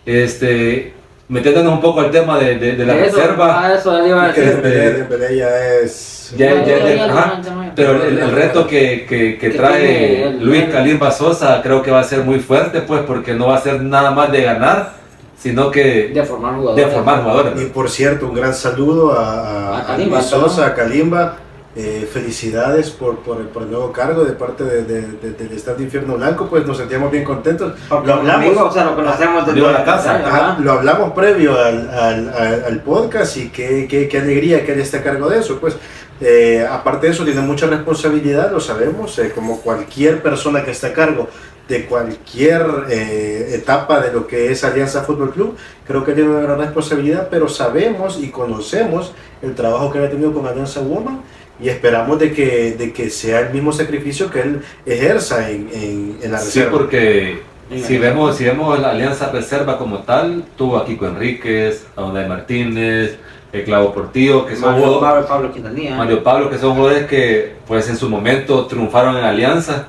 este, 0.06 0.94
metiéndonos 1.28 1.74
un 1.74 1.82
poco 1.82 2.02
al 2.02 2.12
tema 2.12 2.38
de, 2.38 2.56
de- 2.60 2.76
de 2.76 2.86
la 2.86 2.96
Eso, 2.98 3.18
reserva. 3.18 3.66
ah, 3.66 3.74
eso 3.74 4.08
iba 4.08 4.24
a 4.26 4.28
decir. 4.28 4.62
Dembélé 4.62 5.38
ya 5.38 5.50
es... 5.82 6.34
Ya- 6.38 6.54
Ya, 6.54 6.66
ya- 6.66 6.78
ya, 6.78 6.88
ya- 6.88 6.96
ya, 6.96 7.06
ajá. 7.14 7.42
Pero 7.76 8.04
el, 8.04 8.18
el 8.20 8.32
reto 8.32 8.68
que, 8.68 9.06
que- 9.08 9.38
que 9.38 9.50
trae 9.52 10.24
el- 10.28 10.44
Luis 10.46 10.66
Calimba 10.66 11.12
Sosa 11.12 11.62
creo 11.62 11.82
que 11.82 11.92
va 11.92 12.00
a 12.02 12.04
ser 12.04 12.20
muy 12.24 12.40
fuerte, 12.40 12.82
pues, 12.82 13.02
porque 13.04 13.34
no 13.34 13.48
va 13.48 13.58
a 13.58 13.62
ser 13.62 13.82
nada 13.82 14.12
más 14.12 14.32
de 14.32 14.42
ganar, 14.44 14.94
sino 15.38 15.70
que 15.72 16.10
De 16.14 16.24
formar 16.24 16.56
jugadores. 16.56 16.86
de 16.86 16.92
formar 16.92 17.22
jugadores. 17.24 17.62
Y 17.62 17.66
por 17.66 17.90
cierto, 17.90 18.28
un 18.28 18.36
gran 18.36 18.54
saludo 18.54 19.12
a, 19.14 19.30
a, 19.30 19.78
A 19.78 19.80
a 19.82 19.86
Kalimba, 19.88 20.18
Luis 20.20 20.30
Sosa, 20.30 20.62
¿no? 20.62 20.68
a 20.68 20.74
Kalimba. 20.76 21.38
Eh, 21.76 22.08
felicidades 22.14 22.92
por, 22.92 23.18
por, 23.22 23.42
el- 23.42 23.48
por 23.48 23.64
el 23.64 23.72
nuevo 23.72 23.92
cargo 23.92 24.24
de 24.24 24.34
parte 24.34 24.64
de, 24.64 24.84
de- 24.84 25.02
de- 25.14 25.32
del 25.32 25.54
Estado 25.54 25.78
de 25.78 25.86
Infierno 25.86 26.18
Blanco, 26.18 26.46
pues 26.48 26.68
nos 26.68 26.78
sentíamos 26.78 27.10
bien 27.12 27.24
contentos. 27.24 27.74
Porque 27.90 28.06
Lo 28.10 28.14
hablamos, 28.14 28.46
amigo, 28.46 28.66
o 28.66 28.72
sea, 28.72 28.84
lo 28.86 28.96
conocemos 28.96 29.44
desde 29.48 29.60
la 29.72 29.84
casa. 29.84 30.14
años, 30.18 30.24
¿verdad? 30.32 30.58
lo 30.60 30.72
hablamos 30.72 31.14
previo 31.14 31.60
al, 31.60 31.90
al, 31.90 32.30
al- 32.38 32.64
al 32.66 32.80
podcast 32.82 33.36
y 33.38 33.50
qué, 33.50 33.88
qué, 33.90 34.08
qué 34.08 34.20
alegría 34.20 34.64
que 34.64 34.74
él 34.74 34.82
esté 34.82 34.98
a 34.98 35.04
cargo 35.04 35.28
de 35.28 35.40
eso. 35.40 35.58
Pues, 35.60 35.76
eh, 36.24 36.66
aparte 36.70 37.08
de 37.08 37.14
eso, 37.14 37.24
tiene 37.26 37.42
mucha 37.42 37.68
responsabilidad, 37.68 38.52
lo 38.52 38.60
sabemos, 38.60 39.18
eh, 39.20 39.32
como 39.36 39.60
cualquier 39.62 40.22
persona 40.24 40.64
que 40.64 40.72
está 40.72 40.88
a 40.88 40.94
cargo 40.94 41.28
de 41.68 41.86
cualquier 41.86 42.62
eh, 42.90 43.52
etapa 43.54 44.02
de 44.02 44.12
lo 44.12 44.28
que 44.28 44.52
es 44.52 44.64
Alianza 44.64 45.04
Fútbol 45.04 45.32
Club, 45.32 45.56
creo 45.88 46.04
que 46.04 46.14
tiene 46.14 46.30
una 46.30 46.42
gran 46.42 46.60
responsabilidad, 46.60 47.28
pero 47.32 47.48
sabemos 47.48 48.20
y 48.22 48.30
conocemos 48.30 49.14
el 49.42 49.56
trabajo 49.56 49.92
que 49.92 50.00
él 50.00 50.06
ha 50.06 50.10
tenido 50.10 50.34
con 50.34 50.46
Alianza 50.46 50.82
Woman 50.82 51.22
y 51.62 51.70
esperamos 51.70 52.20
de 52.20 52.34
que, 52.34 52.74
de 52.74 52.92
que 52.92 53.10
sea 53.10 53.40
el 53.42 53.54
mismo 53.54 53.72
sacrificio 53.72 54.30
que 54.30 54.42
él 54.42 54.62
ejerza 54.86 55.50
en, 55.50 55.70
en, 55.74 56.18
en 56.22 56.32
la 56.32 56.40
Sí, 56.40 56.60
reserva. 56.60 56.72
porque 56.72 57.42
Sí, 57.72 57.82
si 57.84 57.94
la- 57.98 58.10
vemos, 58.10 58.36
si 58.36 58.44
vemos 58.44 58.78
la 58.80 58.92
Alianza 58.92 59.32
Reserva 59.32 59.78
como 59.78 60.00
tal, 60.00 60.44
tuvo 60.58 60.78
a 60.78 60.86
Kiko 60.86 61.08
Enríquez, 61.08 61.86
a 61.96 62.04
Unai 62.04 62.28
Martínez, 62.28 63.16
el 63.54 63.64
Clavo 63.64 63.94
Portillo, 63.94 64.46
que 64.46 64.56
son 64.56 64.72
Mario 64.72 64.86
jugadores- 64.88 65.10
Pablo, 65.10 65.28
Pablo 65.28 65.54
Quintanilla. 65.54 65.96
Mario 65.96 66.24
Pablo, 66.24 66.50
que 66.50 66.58
son 66.58 66.74
jugadores 66.76 67.06
que 67.06 67.54
pues 67.68 67.88
en 67.90 67.96
su 67.98 68.10
momento 68.10 68.66
triunfaron 68.66 69.16
en 69.16 69.24
Alianza 69.24 69.88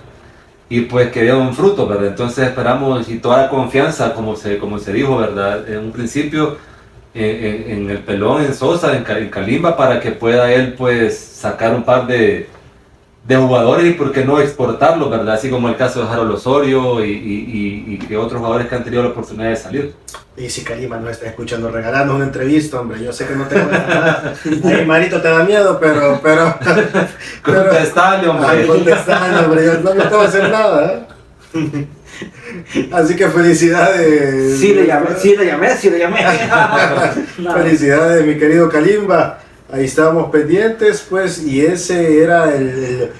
y 0.68 0.82
pues 0.82 1.10
que 1.10 1.22
dieron 1.22 1.54
fruto, 1.54 1.86
¿verdad? 1.88 2.06
Entonces 2.08 2.46
esperamos 2.46 3.08
y 3.08 3.18
toda 3.18 3.38
la 3.42 3.48
confianza, 3.48 4.14
como 4.14 4.36
se, 4.36 4.58
como 4.58 4.78
se 4.78 4.92
dijo, 4.92 5.16
¿verdad? 5.16 5.68
En 5.68 5.78
un 5.78 5.92
principio 5.92 6.56
en, 7.14 7.24
en- 7.24 7.70
en 7.70 7.90
el 7.90 7.98
pelón, 7.98 8.42
en 8.42 8.54
Sosa, 8.54 8.96
en, 8.96 9.02
Ca- 9.04 9.18
en 9.18 9.30
Kalimba, 9.30 9.76
para 9.76 9.98
que 10.00 10.10
pueda 10.10 10.52
él 10.52 10.74
pues 10.74 11.18
sacar 11.18 11.74
un 11.74 11.84
par 11.84 12.06
de, 12.06 12.48
de 13.26 13.36
jugadores 13.36 13.86
y 13.86 13.92
por 13.94 14.12
qué 14.12 14.22
no 14.24 14.38
exportarlos, 14.38 15.10
¿verdad? 15.10 15.34
Así 15.34 15.48
como 15.48 15.68
el 15.70 15.76
caso 15.76 16.04
de 16.04 16.10
Harold 16.12 16.32
Osorio 16.32 17.02
y, 17.02 17.10
y- 17.10 17.14
y- 17.88 17.94
y 17.94 17.98
que 17.98 18.16
otros 18.18 18.38
jugadores 18.38 18.66
que 18.68 18.74
han 18.74 18.84
tenido 18.84 19.02
la 19.02 19.08
oportunidad 19.10 19.48
de 19.48 19.56
salir. 19.56 19.94
Y 20.36 20.50
si 20.50 20.62
Kalima 20.62 20.98
no 20.98 21.08
está 21.08 21.26
escuchando, 21.26 21.70
regalando 21.70 22.16
una 22.16 22.24
entrevista, 22.24 22.80
hombre, 22.80 23.02
yo 23.02 23.12
sé 23.12 23.26
que 23.26 23.34
no 23.34 23.44
tengo 23.46 23.70
nada. 23.70 24.34
Ahí 24.64 24.84
Marito 24.84 25.22
te 25.22 25.28
da 25.28 25.42
miedo, 25.44 25.78
pero, 25.80 26.20
pero, 26.22 26.54
pero, 27.44 27.64
Contestale, 27.70 28.28
hombre. 28.28 28.46
Ay, 28.48 28.66
contestando, 28.66 29.40
hombre, 29.46 29.64
yo 29.64 29.74
no 29.80 29.94
me 29.94 30.02
tengo 30.04 30.20
que 30.20 30.26
hacer 30.26 30.50
nada. 30.50 30.92
¿eh? 31.54 31.86
Así 32.92 33.16
que 33.16 33.28
felicidades. 33.28 34.58
Sí 34.58 34.74
le 34.74 34.86
llamé, 34.86 35.08
sí 35.16 35.34
le 35.36 35.46
llamé, 35.46 35.76
sí 35.76 35.88
le 35.90 35.98
llamé. 35.98 36.18
Felicidades, 37.54 38.26
mi 38.26 38.36
querido 38.36 38.68
Kalimba. 38.68 39.38
Ahí 39.72 39.84
estábamos 39.84 40.30
pendientes, 40.30 41.06
pues, 41.08 41.42
y 41.42 41.64
ese 41.64 42.22
era 42.22 42.54
el, 42.54 42.68
el- 42.68 43.10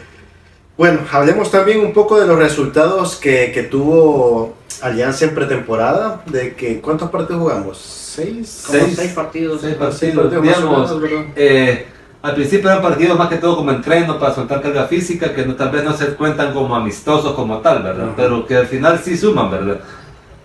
Bueno, 0.77 1.01
hablemos 1.11 1.51
también 1.51 1.81
un 1.81 1.93
poco 1.93 2.21
de 2.21 2.27
los 2.27 2.39
resultados 2.39 3.17
que, 3.17 3.51
que 3.53 3.63
tuvo 3.63 4.55
Alianza 4.83 5.25
en 5.27 5.35
pretemporada. 5.35 6.23
De 6.27 6.55
que, 6.55 6.81
¿Cuántos 6.81 7.11
partidos 7.11 7.41
jugamos? 7.43 7.79
¿Seis? 7.79 8.65
Como 8.67 8.79
Seis. 8.79 8.97
seis 8.97 9.13
partidos. 9.13 9.61
Seis 9.63 9.75
partidos, 9.75 10.25
partidos 10.33 10.43
digamos, 10.43 10.97
eh, 11.37 11.87
al 12.23 12.35
principio 12.35 12.71
eran 12.71 12.83
partidos 12.83 13.19
más 13.19 13.29
que 13.29 13.37
todo 13.37 13.57
como 13.57 13.71
entreno 13.71 14.19
para 14.19 14.35
soltar 14.35 14.61
carga 14.63 14.87
física, 14.87 15.35
que 15.35 15.45
no, 15.47 15.55
tal 15.57 15.71
vez 15.71 15.85
no 15.85 15.97
se 15.97 16.07
cuentan 16.15 16.53
como 16.53 16.75
amistosos 16.77 17.35
como 17.35 17.59
tal, 17.59 17.83
¿verdad? 17.83 18.09
Pero 18.17 18.47
que 18.47 18.57
al 18.57 18.67
final 18.67 19.01
sí 19.03 19.17
suman, 19.17 19.51
¿verdad? 19.51 19.81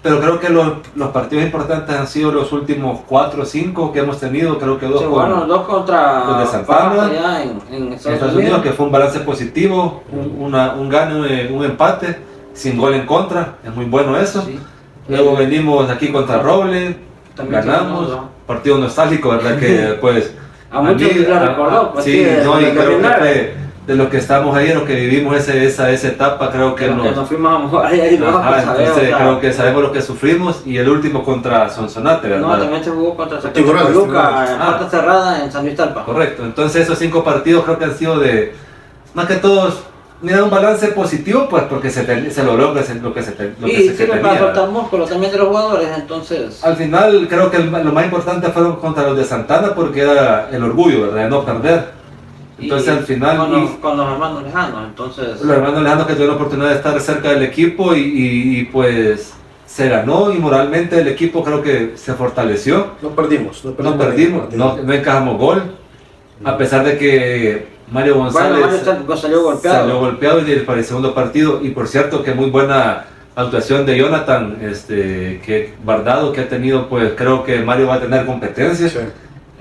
Pero 0.01 0.21
creo 0.21 0.39
que 0.39 0.49
los, 0.49 0.67
los 0.95 1.09
partidos 1.09 1.43
importantes 1.43 1.93
han 1.93 2.07
sido 2.07 2.31
los 2.31 2.53
últimos 2.53 3.01
cuatro 3.05 3.43
o 3.43 3.45
cinco 3.45 3.91
que 3.91 3.99
hemos 3.99 4.17
tenido, 4.17 4.57
creo 4.57 4.79
que 4.79 4.85
dos 4.85 4.99
Sí, 4.99 5.05
con 5.05 5.13
bueno, 5.13 5.45
dos 5.45 5.67
contra 5.67 6.23
Los 6.25 6.51
de. 6.53 6.59
Faja 6.63 7.05
allá 7.05 7.43
en, 7.43 7.59
en 7.69 7.93
Estados, 7.93 8.33
Unidos, 8.33 8.61
que 8.61 8.71
fue 8.71 8.85
un 8.85 8.91
balance 8.93 9.19
positivo, 9.19 10.03
un, 10.11 10.35
una- 10.45 10.73
un 10.75 10.87
gano, 10.87 11.17
un 11.19 11.63
empate, 11.65 12.17
sin 12.53 12.77
gol 12.77 12.93
en 12.93 13.05
contra, 13.05 13.55
es 13.61 13.75
muy 13.75 13.85
bueno 13.85 14.17
eso. 14.17 14.41
Sí. 14.43 14.57
Luego 15.09 15.33
Eh, 15.33 15.45
venimos 15.45 15.89
aquí 15.89 16.11
contra 16.13 16.41
Roble, 16.41 16.95
También 17.35 17.65
ganamos, 17.65 18.17
partido 18.47 18.77
nostálgico, 18.77 19.29
¿verdad? 19.29 19.57
Que 19.59 19.97
pues... 19.99 20.33
A 20.71 20.81
muchos 20.81 21.01
mí, 21.01 21.19
les 21.19 21.29
a- 21.29 21.39
recordó, 21.39 21.91
pues, 21.93 22.05
sí, 22.05 22.25
no, 22.45 22.61
y 22.61 22.65
creo 22.71 23.01
que 23.01 23.07
fue 23.07 23.53
de 23.89 23.95
los 23.95 24.09
que 24.09 24.17
estamos 24.17 24.55
ahí, 24.55 24.67
de 24.67 24.75
los 24.75 24.83
que 24.83 24.93
vivimos 24.93 25.35
ese, 25.35 25.65
esa, 25.65 25.89
esa 25.89 26.09
etapa, 26.09 26.51
creo 26.51 26.75
que 26.75 26.85
que 26.85 26.91
nos, 26.91 27.07
que 27.07 27.11
nos... 27.11 27.27
fuimos 27.27 27.51
a 27.55 27.57
mojar 27.57 27.87
ahí, 27.87 27.99
ahí 28.01 28.19
Ajá, 28.23 28.31
pues, 28.51 28.63
sabemos, 28.63 28.79
entonces 28.81 29.07
sea, 29.09 29.17
creo 29.17 29.39
que 29.39 29.53
sabemos 29.53 29.81
lo 29.81 29.91
que 29.91 30.01
sufrimos 30.03 30.61
y 30.63 30.77
el 30.77 30.87
último 30.89 31.23
contra 31.23 31.67
Sonsonate, 31.71 32.27
¿verdad? 32.27 32.47
No, 32.47 32.59
también 32.59 32.83
se 32.83 32.91
jugó 32.91 33.15
contra 33.17 33.39
Tiburones, 33.51 33.89
en 33.97 34.15
Ah. 34.15 34.75
puerta 34.77 34.89
cerrada 34.91 35.43
en 35.43 35.51
San 35.51 35.63
Luis 35.65 35.75
Talpa. 35.75 36.05
Correcto, 36.05 36.43
entonces 36.45 36.83
esos 36.83 36.99
cinco 36.99 37.23
partidos 37.23 37.63
creo 37.65 37.79
que 37.79 37.85
han 37.85 37.97
sido 37.97 38.19
de, 38.19 38.53
más 39.15 39.25
que 39.25 39.37
todos, 39.37 39.79
mira, 40.21 40.43
un 40.43 40.51
balance 40.51 40.89
positivo, 40.89 41.47
pues 41.49 41.63
porque 41.63 41.89
se, 41.89 42.03
te- 42.03 42.29
se 42.29 42.43
logró 42.43 42.67
lo 42.67 42.73
que 42.75 42.83
se, 42.83 42.93
lo 42.93 43.11
que 43.11 43.23
se, 43.23 43.31
te- 43.31 43.55
lo 43.59 43.65
que 43.65 43.73
Y 43.73 43.87
se 43.87 43.97
sirve 43.97 44.17
tenía, 44.17 44.21
para 44.21 44.37
soltar 44.39 44.69
músculo 44.69 45.05
también 45.05 45.31
de 45.31 45.39
los 45.39 45.47
jugadores, 45.47 45.89
entonces. 45.97 46.63
Al 46.63 46.75
final 46.75 47.25
creo 47.27 47.49
que 47.49 47.57
el- 47.57 47.71
lo 47.71 47.91
más 47.91 48.05
importante 48.05 48.49
fueron 48.49 48.75
contra 48.75 49.01
los 49.07 49.17
de 49.17 49.25
Santana 49.25 49.73
porque 49.73 50.01
era 50.01 50.47
el 50.51 50.63
orgullo, 50.63 51.01
¿verdad? 51.07 51.23
De 51.23 51.29
no 51.31 51.43
perder. 51.43 51.98
Entonces 52.61 52.87
y 52.87 52.97
al 52.97 53.03
final... 53.05 53.37
Con 53.37 53.51
los, 53.51 53.69
con 53.71 53.97
los 53.97 54.11
hermanos 54.11 54.43
lejanos, 54.43 54.87
entonces. 54.87 55.41
los 55.41 55.55
hermanos 55.57 55.81
lejanos 55.83 56.05
que 56.07 56.13
tuvieron 56.13 56.35
la 56.35 56.41
oportunidad 56.41 56.69
de 56.69 56.75
estar 56.75 56.99
cerca 57.01 57.29
del 57.31 57.43
equipo 57.43 57.93
y, 57.95 57.99
y- 57.99 58.59
y, 58.59 58.65
pues 58.65 59.33
se 59.65 59.87
ganó 59.87 60.31
y 60.33 60.37
moralmente 60.39 60.99
el 60.99 61.07
equipo 61.07 61.43
creo 61.43 61.61
que 61.61 61.93
se 61.95 62.13
fortaleció. 62.13 62.87
No 63.01 63.09
perdimos, 63.09 63.63
no 63.63 63.71
perdimos. 63.73 63.97
No 63.97 64.03
perdimos, 64.03 64.53
no, 64.53 64.77
no 64.83 64.93
encajamos 64.93 65.37
gol, 65.37 65.61
a 66.43 66.57
pesar 66.57 66.83
de 66.83 66.97
que 66.97 67.67
Mario 67.91 68.15
Bueno, 68.15 68.31
González 68.31 68.83
Mario 68.85 69.17
salió 69.17 69.43
golpeado. 69.43 69.77
salió 69.79 69.99
golpeado 69.99 70.39
y 70.47 70.55
para 70.61 70.79
el 70.79 70.85
segundo 70.85 71.13
partido. 71.13 71.59
Y 71.61 71.69
por 71.69 71.87
cierto 71.87 72.23
que 72.23 72.33
muy 72.33 72.49
buena 72.49 73.05
actuación 73.35 73.85
de 73.85 73.97
Jonathan, 73.97 74.57
este, 74.61 75.41
que 75.45 75.73
Bardado 75.83 76.31
que 76.33 76.41
ha 76.41 76.49
tenido, 76.49 76.87
pues 76.89 77.13
creo 77.15 77.43
que 77.43 77.59
Mario 77.61 77.87
va 77.87 77.95
a 77.95 77.99
tener 77.99 78.25
competencia. 78.25 78.89
Sí. 78.89 78.97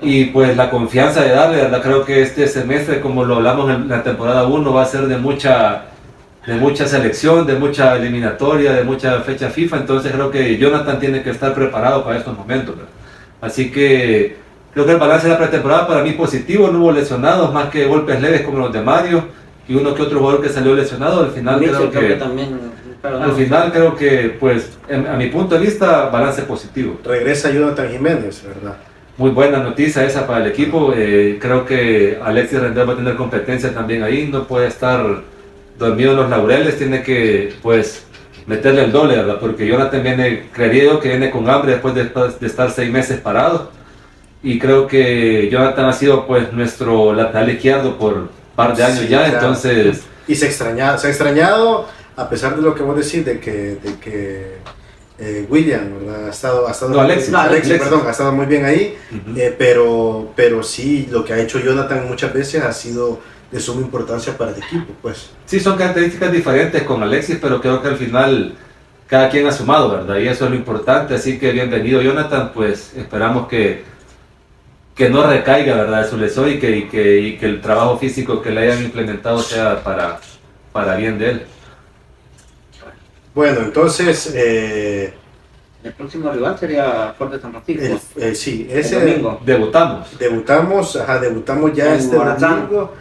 Y 0.01 0.25
pues 0.25 0.55
la 0.55 0.69
confianza 0.69 1.21
de 1.23 1.29
darle, 1.31 1.57
¿verdad? 1.57 1.81
Creo 1.81 2.05
que 2.05 2.21
este 2.21 2.47
semestre, 2.47 3.01
como 3.01 3.25
lo 3.25 3.35
hablamos 3.35 3.69
en 3.69 3.89
la 3.89 4.01
temporada 4.03 4.47
1, 4.47 4.73
va 4.73 4.83
a 4.83 4.85
ser 4.85 5.07
de 5.07 5.17
mucha, 5.17 5.83
de 6.47 6.55
mucha 6.55 6.87
selección, 6.87 7.45
de 7.45 7.55
mucha 7.55 7.95
eliminatoria, 7.97 8.71
de 8.73 8.83
mucha 8.83 9.19
fecha 9.21 9.49
FIFA. 9.49 9.77
Entonces 9.77 10.11
creo 10.13 10.31
que 10.31 10.57
Jonathan 10.57 10.99
tiene 10.99 11.21
que 11.21 11.31
estar 11.31 11.53
preparado 11.53 12.03
para 12.05 12.17
estos 12.17 12.37
momentos. 12.37 12.75
¿verdad? 12.77 12.91
Así 13.41 13.71
que 13.71 14.37
creo 14.73 14.85
que 14.85 14.91
el 14.93 14.97
balance 14.99 15.27
de 15.27 15.33
la 15.33 15.39
pretemporada 15.39 15.85
para 15.87 16.01
mí 16.03 16.11
positivo, 16.13 16.69
no 16.69 16.79
hubo 16.79 16.91
lesionados, 16.93 17.53
más 17.53 17.69
que 17.69 17.85
golpes 17.85 18.21
leves 18.21 18.41
como 18.43 18.59
los 18.59 18.71
de 18.71 18.81
Mario 18.81 19.23
y 19.67 19.75
uno 19.75 19.93
que 19.93 20.01
otro 20.03 20.19
jugador 20.19 20.41
que 20.41 20.49
salió 20.49 20.75
lesionado. 20.75 21.21
Al 21.23 21.31
final 21.31 21.59
Mitchell 21.59 21.89
creo 21.91 22.07
que, 22.07 22.15
también. 22.15 22.59
pero 23.01 23.21
al 23.21 23.33
final 23.33 23.71
creo 23.73 23.95
que, 23.97 24.35
pues, 24.39 24.77
en- 24.87 25.07
a 25.07 25.13
mi 25.15 25.27
punto 25.27 25.55
de 25.55 25.61
vista, 25.65 26.05
balance 26.09 26.41
positivo. 26.43 26.97
Regresa 27.03 27.49
Jonathan 27.51 27.89
Jiménez, 27.91 28.43
¿verdad? 28.47 28.77
Muy 29.19 29.31
buena 29.31 29.59
noticia 29.59 30.05
esa 30.05 30.25
para 30.25 30.45
el 30.45 30.49
equipo. 30.49 30.93
Eh, 30.95 31.37
creo 31.41 31.65
que 31.65 32.17
Alexis 32.23 32.61
Rendel 32.61 32.87
va 32.87 32.93
a 32.93 32.95
tener 32.95 33.15
competencia 33.17 33.73
también 33.73 34.01
ahí. 34.01 34.29
No 34.31 34.47
puede 34.47 34.67
estar 34.67 35.23
dormido 35.77 36.11
en 36.11 36.17
los 36.17 36.29
laureles, 36.29 36.77
tiene 36.77 37.03
que 37.03 37.53
pues 37.61 38.05
meterle 38.47 38.85
el 38.85 38.93
doble, 38.93 39.17
¿verdad? 39.17 39.37
Porque 39.41 39.67
Jonathan 39.67 40.01
viene, 40.03 40.47
creería 40.53 40.85
yo 40.85 41.01
que 41.01 41.09
viene 41.09 41.31
con 41.31 41.49
hambre 41.49 41.73
después 41.73 41.93
de, 41.95 42.05
de 42.05 42.47
estar 42.47 42.71
seis 42.71 42.89
meses 42.89 43.19
parado. 43.19 43.71
Y 44.41 44.57
creo 44.57 44.87
que 44.87 45.49
Jonathan 45.51 45.85
ha 45.89 45.93
sido 45.93 46.25
pues 46.25 46.53
nuestro 46.53 47.13
lateral 47.13 47.49
izquierdo 47.49 47.97
por 47.97 48.13
un 48.13 48.29
par 48.55 48.73
de 48.73 48.85
años 48.85 48.99
Sí, 48.99 49.09
ya, 49.09 49.25
claro. 49.25 49.33
entonces 49.33 50.03
Y 50.29 50.35
se, 50.35 50.45
extraña, 50.45 50.97
se 50.97 51.07
ha 51.07 51.09
extrañado, 51.09 51.89
a 52.15 52.29
pesar 52.29 52.55
de 52.55 52.61
lo 52.61 52.73
que 52.73 52.83
vos 52.83 52.95
decís, 52.95 53.25
de 53.25 53.41
que, 53.41 53.51
de 53.51 53.99
que 54.01 54.59
eh, 55.19 55.45
William 55.49 55.99
¿verdad? 55.99 56.27
ha 56.27 56.29
estado, 56.29 56.67
ha 56.67 56.71
estado 56.71 56.91
No, 56.93 57.01
Alexis. 57.01 57.29
No, 57.29 57.39
Alexis, 57.39 57.71
Alexis. 57.71 57.87
perdón, 57.89 58.07
ha 58.07 58.11
estado 58.11 58.31
muy 58.31 58.45
bien 58.45 58.65
ahí, 58.65 58.97
ujú. 59.11 59.37
eh, 59.39 59.53
pero, 59.57 60.31
pero 60.35 60.63
sí, 60.63 61.07
lo 61.11 61.23
que 61.25 61.33
ha 61.33 61.39
hecho 61.39 61.59
Jonathan 61.59 62.07
muchas 62.07 62.33
veces 62.33 62.63
ha 62.63 62.71
sido 62.71 63.19
de 63.51 63.59
suma 63.59 63.81
importancia 63.81 64.37
para 64.37 64.51
el 64.51 64.57
equipo, 64.57 64.93
pues. 65.01 65.31
Sí, 65.45 65.59
son 65.59 65.75
características 65.77 66.31
diferentes 66.31 66.83
con 66.83 67.01
Alexis, 67.01 67.37
pero 67.41 67.59
creo 67.59 67.81
que 67.81 67.87
al 67.87 67.97
final 67.97 68.53
cada 69.07 69.27
quien 69.29 69.47
ha 69.47 69.51
sumado, 69.51 69.89
¿verdad? 69.91 70.17
Y 70.19 70.27
eso 70.27 70.45
es 70.45 70.51
lo 70.51 70.55
importante, 70.55 71.15
así 71.15 71.39
que 71.39 71.51
bienvenido 71.51 71.99
Jonathan, 72.01 72.51
pues 72.53 72.93
esperamos 72.95 73.47
que, 73.47 73.83
que 74.93 75.09
no 75.09 75.25
recaiga, 75.25 75.75
¿verdad? 75.77 76.07
Su 76.07 76.17
lesión 76.17 76.47
y 76.49 76.59
que, 76.59 76.77
y, 76.77 76.83
que, 76.89 77.19
y 77.19 77.37
que 77.37 77.47
el 77.47 77.59
trabajo 77.59 77.97
físico 77.97 78.41
que 78.41 78.51
le 78.51 78.61
hayan 78.61 78.83
implementado 78.83 79.39
sea 79.39 79.83
para, 79.83 80.19
para 80.71 80.95
bien 80.95 81.17
de 81.17 81.29
él. 81.31 81.45
Bueno, 83.39 83.61
entonces, 83.61 84.33
eh, 84.35 85.13
El 85.81 85.93
próximo 85.93 86.29
rival 86.29 86.59
sería 86.59 87.13
Fuerte 87.17 87.39
San 87.39 87.51
Francisco. 87.51 87.85
el- 88.17 88.21
eh, 88.21 88.35
sí, 88.35 88.67
el 88.69 88.79
ese 88.79 88.99
domingo. 88.99 89.39
Debutamos. 89.45 90.19
debutamos, 90.19 90.95
ajá, 90.97 91.19
debutamos 91.19 91.71
ya 91.73 91.93
En 91.93 91.99
este 92.01 92.17
Morazán. 92.17 92.55
domingo 92.67 92.93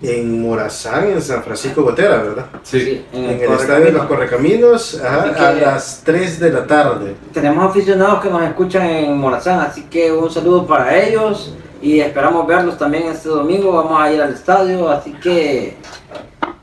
en 0.00 0.42
Morazán, 0.42 1.08
en 1.08 1.20
San 1.20 1.42
Francisco 1.42 1.82
Gotera, 1.82 2.18
¿verdad? 2.18 2.46
Sí. 2.62 3.04
en 3.12 3.24
En 3.24 3.30
el 3.30 3.40
el 3.40 3.52
estadio 3.54 3.86
de 3.86 3.90
los 3.92 4.06
Correcaminos. 4.06 5.00
Ajá, 5.04 5.48
a 5.48 5.52
las 5.54 6.02
3 6.04 6.38
de 6.38 6.50
la 6.52 6.64
tarde. 6.68 7.16
Tenemos 7.32 7.68
aficionados 7.68 8.22
que 8.22 8.30
nos 8.30 8.42
escuchan 8.44 8.86
en 8.86 9.18
Morazán, 9.18 9.58
así 9.58 9.82
que 9.90 10.12
un 10.12 10.30
saludo 10.30 10.64
para 10.68 10.96
ellos 10.96 11.52
y 11.82 11.98
esperamos 11.98 12.46
verlos 12.46 12.78
también 12.78 13.08
este 13.08 13.28
domingo. 13.28 13.72
Vamos 13.72 14.00
a 14.00 14.12
ir 14.12 14.22
al 14.22 14.34
estadio, 14.34 14.88
así 14.88 15.10
que 15.14 15.76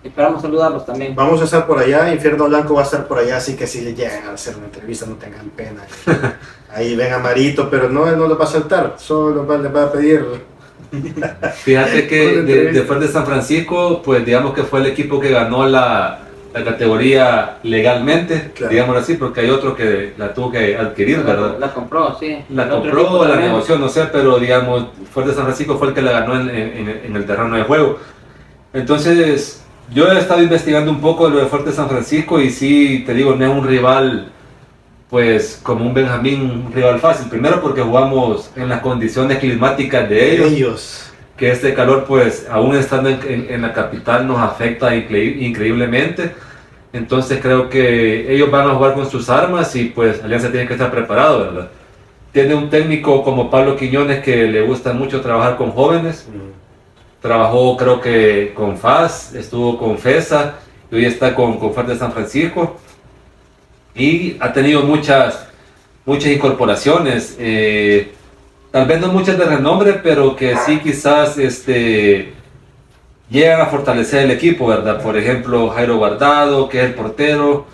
esperamos 0.03 0.41
saludarlos 0.41 0.85
también. 0.85 1.15
Vamos 1.15 1.41
a 1.41 1.45
estar 1.45 1.65
por 1.67 1.79
allá, 1.79 2.13
Infierno 2.13 2.45
Blanco 2.47 2.73
va 2.75 2.81
a 2.81 2.85
estar 2.85 3.07
por 3.07 3.19
allá, 3.19 3.37
así 3.37 3.55
que 3.55 3.67
si 3.67 3.81
le 3.81 3.93
llegan 3.93 4.27
a 4.27 4.33
hacer 4.33 4.55
una 4.57 4.65
entrevista 4.65 5.05
no 5.05 5.15
tengan 5.15 5.49
pena. 5.49 5.83
Ahí 6.73 6.95
ven 6.95 7.13
a 7.13 7.19
Marito, 7.19 7.69
pero 7.69 7.89
no, 7.89 8.07
él 8.07 8.17
no 8.17 8.27
lo 8.27 8.37
va 8.37 8.45
a 8.45 8.47
saltar, 8.47 8.95
solo 8.97 9.45
va- 9.45 9.57
le 9.57 9.67
va 9.69 9.83
a 9.83 9.91
pedir. 9.91 10.25
Fíjate 11.63 12.07
que 12.07 12.41
de, 12.41 12.71
después 12.71 12.99
de 12.99 13.07
San 13.07 13.25
Francisco, 13.25 14.01
pues 14.03 14.25
digamos 14.25 14.53
que 14.53 14.63
fue 14.63 14.79
el 14.79 14.87
equipo 14.87 15.19
que 15.19 15.29
ganó 15.31 15.65
la, 15.67 16.19
la 16.53 16.63
categoría 16.65 17.57
legalmente, 17.63 18.51
Claro. 18.55 18.71
digamos 18.71 18.97
así, 18.97 19.13
porque 19.15 19.41
hay 19.41 19.49
otro 19.49 19.75
que 19.75 20.13
la 20.17 20.33
tuvo 20.33 20.51
que 20.51 20.75
adquirir, 20.77 21.19
La, 21.19 21.23
¿verdad? 21.23 21.55
la 21.59 21.73
compró, 21.73 22.17
sí. 22.19 22.39
La 22.49 22.63
El 22.63 22.69
compró, 22.69 23.25
la 23.25 23.35
negoció, 23.37 23.77
no 23.77 23.87
sé, 23.89 24.05
pero 24.11 24.39
digamos, 24.39 24.87
Fuerte 25.13 25.33
San 25.33 25.43
Francisco 25.43 25.77
fue 25.77 25.89
el 25.89 25.93
que 25.93 26.01
la 26.01 26.11
ganó 26.11 26.39
en, 26.39 26.49
en- 26.49 27.01
en 27.05 27.15
el 27.15 27.25
terreno 27.25 27.55
de 27.55 27.63
juego. 27.63 27.97
Entonces, 28.73 29.63
yo 29.93 30.11
he 30.11 30.17
estado 30.19 30.41
investigando 30.41 30.91
un 30.91 31.01
poco 31.01 31.29
lo 31.29 31.39
de 31.39 31.45
Fuerte 31.47 31.71
San 31.71 31.89
Francisco 31.89 32.39
y 32.39 32.49
sí, 32.49 33.03
te 33.05 33.13
digo, 33.13 33.35
no 33.35 33.45
es 33.45 33.51
un 33.51 33.67
rival, 33.67 34.31
pues 35.09 35.59
como 35.61 35.85
un 35.85 35.93
Benjamín, 35.93 36.41
un 36.67 36.73
rival 36.73 36.99
fácil. 36.99 37.27
Primero 37.29 37.61
porque 37.61 37.81
jugamos 37.81 38.51
en 38.55 38.69
las 38.69 38.79
condiciones 38.81 39.39
climáticas 39.39 40.09
de 40.09 40.33
ellos, 40.35 40.51
Ellos. 40.51 41.11
que 41.35 41.51
este 41.51 41.73
calor, 41.73 42.05
pues 42.07 42.47
aún 42.49 42.75
estando 42.75 43.09
en, 43.09 43.19
en- 43.27 43.47
en 43.49 43.61
la 43.61 43.73
capital, 43.73 44.25
nos 44.27 44.39
afecta 44.39 44.95
increí- 44.95 45.41
increíblemente. 45.41 46.31
Entonces 46.93 47.39
creo 47.41 47.69
que 47.69 48.33
ellos 48.33 48.51
van 48.51 48.69
a 48.69 48.73
jugar 48.73 48.93
con 48.93 49.09
sus 49.09 49.29
armas 49.29 49.75
y 49.75 49.85
pues 49.85 50.21
Alianza 50.23 50.51
tiene 50.51 50.67
que 50.67 50.73
estar 50.73 50.91
preparado, 50.91 51.39
¿verdad? 51.39 51.69
Tiene 52.33 52.53
un 52.55 52.69
técnico 52.69 53.23
como 53.23 53.49
Pablo 53.49 53.75
Quiñones 53.75 54.21
que 54.23 54.47
le 54.47 54.61
gusta 54.61 54.93
mucho 54.93 55.19
trabajar 55.21 55.57
con 55.57 55.71
jóvenes. 55.71 56.27
Trabajó 57.21 57.77
creo 57.77 58.01
que 58.01 58.51
con 58.55 58.77
FAS, 58.77 59.35
estuvo 59.35 59.77
con 59.77 59.97
FESA 59.97 60.55
y 60.91 60.95
hoy 60.95 61.05
está 61.05 61.35
con, 61.35 61.59
con 61.59 61.87
de 61.87 61.95
San 61.95 62.11
Francisco. 62.11 62.77
Y 63.93 64.37
ha 64.39 64.51
tenido 64.51 64.81
muchas, 64.81 65.47
muchas 66.05 66.31
incorporaciones. 66.31 67.35
eh, 67.39 68.11
tal 68.71 68.87
vez 68.87 68.99
no 68.99 69.09
muchas 69.09 69.37
de 69.37 69.45
renombre, 69.45 69.93
pero 70.01 70.35
que 70.35 70.55
sí 70.65 70.79
quizás 70.79 71.37
este, 71.37 72.33
llegan 73.29 73.61
a 73.61 73.65
fortalecer 73.67 74.23
el 74.23 74.31
equipo, 74.31 74.67
¿verdad? 74.67 75.01
Por 75.03 75.15
ejemplo, 75.17 75.69
Jairo 75.69 75.97
Guardado, 75.97 76.69
que 76.69 76.79
es 76.79 76.85
el 76.85 76.93
portero, 76.95 77.67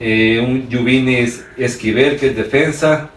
eh, 0.00 0.44
un 0.44 0.68
Yuvinis 0.68 1.44
Esquivel, 1.56 2.18
que 2.18 2.28
es 2.28 2.36
defensa, 2.36 3.10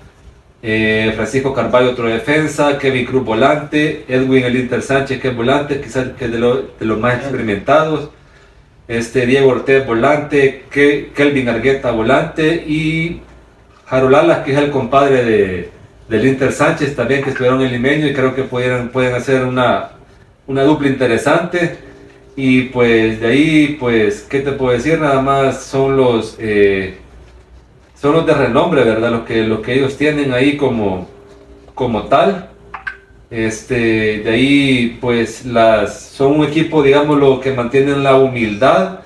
eh, 0.63 1.12
Francisco 1.15 1.54
Carballo, 1.54 1.91
otro 1.91 2.08
defensa, 2.08 2.78
Kevin 2.78 3.06
Cruz, 3.06 3.24
volante, 3.26 4.06
Edwin 4.08 4.43
El 4.43 4.56
Inter 4.58 4.82
Sánchez, 4.82 5.19
que 5.21 5.30
es 5.30 5.36
volante, 5.36 5.82
quizás 5.82 6.10
que 6.17 6.26
es 6.26 6.32
de, 6.32 6.39
lo- 6.39 6.62
de 6.80 6.86
los 6.86 7.00
más 7.00 7.15
experimentados, 7.15 8.10
este, 8.88 9.26
Diego 9.26 9.50
Ortez, 9.50 9.86
volante, 9.88 10.63
Ke- 10.71 11.12
Kelvin 11.15 11.50
Argueta, 11.50 11.91
volante, 11.91 12.63
y 12.67 13.21
Jarolalas, 13.88 14.39
que 14.39 14.52
es 14.52 14.58
el 14.58 14.69
compadre 14.71 15.24
de, 15.24 15.69
del 16.10 16.28
Inter 16.28 16.52
Sánchez, 16.52 16.95
también 16.95 17.24
que 17.24 17.30
estuvieron 17.32 17.62
en 17.62 17.71
Limeño 17.71 18.08
y 18.08 18.13
creo 18.13 18.36
que 18.36 18.43
pueden, 18.43 18.89
pueden 18.89 19.15
hacer 19.15 19.43
una, 19.45 19.91
una 20.47 20.63
dupla 20.63 20.88
interesante. 20.89 21.78
Y 22.36 22.63
pues 22.63 23.19
de 23.19 23.28
ahí, 23.28 23.78
pues, 23.80 24.21
¿qué 24.30 24.39
te 24.39 24.54
puedo 24.54 24.74
decir? 24.74 25.00
Nada 25.00 25.21
más 25.21 25.63
son 25.63 25.97
los, 25.97 26.38
eh, 26.39 26.97
son 28.01 28.13
los 28.13 28.25
de 28.25 28.33
renombre, 28.33 28.83
¿verdad? 28.83 29.11
Los 29.11 29.25
que, 29.25 29.43
los 29.43 29.59
que 29.59 29.75
ellos 29.75 29.95
tienen 29.95 30.33
ahí 30.33 30.57
como, 30.57 31.07
como 31.75 32.05
tal. 32.05 32.49
Este, 33.29 34.19
de 34.23 34.29
ahí, 34.29 34.97
pues, 34.99 35.45
las, 35.45 36.01
son 36.01 36.39
un 36.39 36.45
equipo, 36.45 36.81
digámoslo, 36.81 37.39
que 37.39 37.53
mantienen 37.53 38.03
la 38.03 38.15
humildad, 38.15 39.01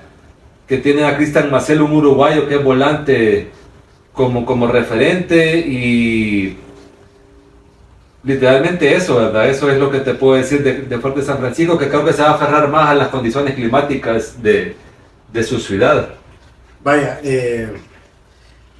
que 0.66 0.78
tienen 0.78 1.04
a 1.04 1.16
Cristian 1.16 1.50
Marcelo, 1.50 1.84
un 1.84 1.92
uruguayo 1.92 2.48
que 2.48 2.54
es 2.54 2.64
volante 2.64 3.50
como, 4.14 4.46
como 4.46 4.66
referente 4.66 5.58
y 5.58 6.56
literalmente 8.24 8.94
eso, 8.94 9.16
¿verdad? 9.16 9.50
Eso 9.50 9.70
es 9.70 9.78
lo 9.78 9.90
que 9.90 10.00
te 10.00 10.14
puedo 10.14 10.36
decir 10.36 10.62
de, 10.64 10.72
de 10.82 10.98
Fuerte 10.98 11.20
San 11.20 11.36
Francisco, 11.36 11.76
que 11.76 11.88
creo 11.88 12.02
que 12.02 12.14
se 12.14 12.22
va 12.22 12.30
a 12.30 12.34
aferrar 12.34 12.68
más 12.68 12.88
a 12.88 12.94
las 12.94 13.08
condiciones 13.08 13.54
climáticas 13.54 14.42
de, 14.42 14.74
de 15.30 15.42
su 15.44 15.60
ciudad. 15.60 16.08
Vaya, 16.82 17.20
eh, 17.22 17.68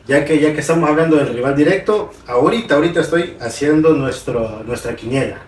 ya, 0.07 0.25
que, 0.25 0.39
ya 0.39 0.53
que 0.53 0.61
estamos 0.61 0.89
hablando 0.89 1.17
del 1.17 1.29
rival 1.35 1.55
directo, 1.57 2.11
ahorita, 2.27 2.77
ahorita 2.77 3.01
estoy 3.01 3.37
haciendo 3.41 3.91
nuestro, 3.95 4.63
nuestra 4.65 4.95
quiniela. 4.95 5.39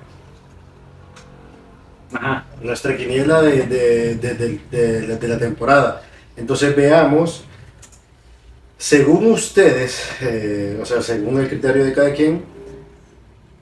Ajá. 2.12 2.44
Nuestra 2.62 2.96
quiniela 2.96 3.42
de, 3.42 3.62
de- 3.66 4.14
de- 4.14 5.16
de- 5.16 5.28
la 5.28 5.38
temporada. 5.38 6.02
Entonces 6.36 6.74
veamos, 6.74 7.44
según 8.78 9.26
ustedes, 9.32 10.08
eh, 10.22 10.78
o 10.80 10.84
sea, 10.86 11.02
según 11.02 11.38
el 11.40 11.48
criterio 11.48 11.84
de 11.84 11.92
cada 11.92 12.12
quien, 12.12 12.44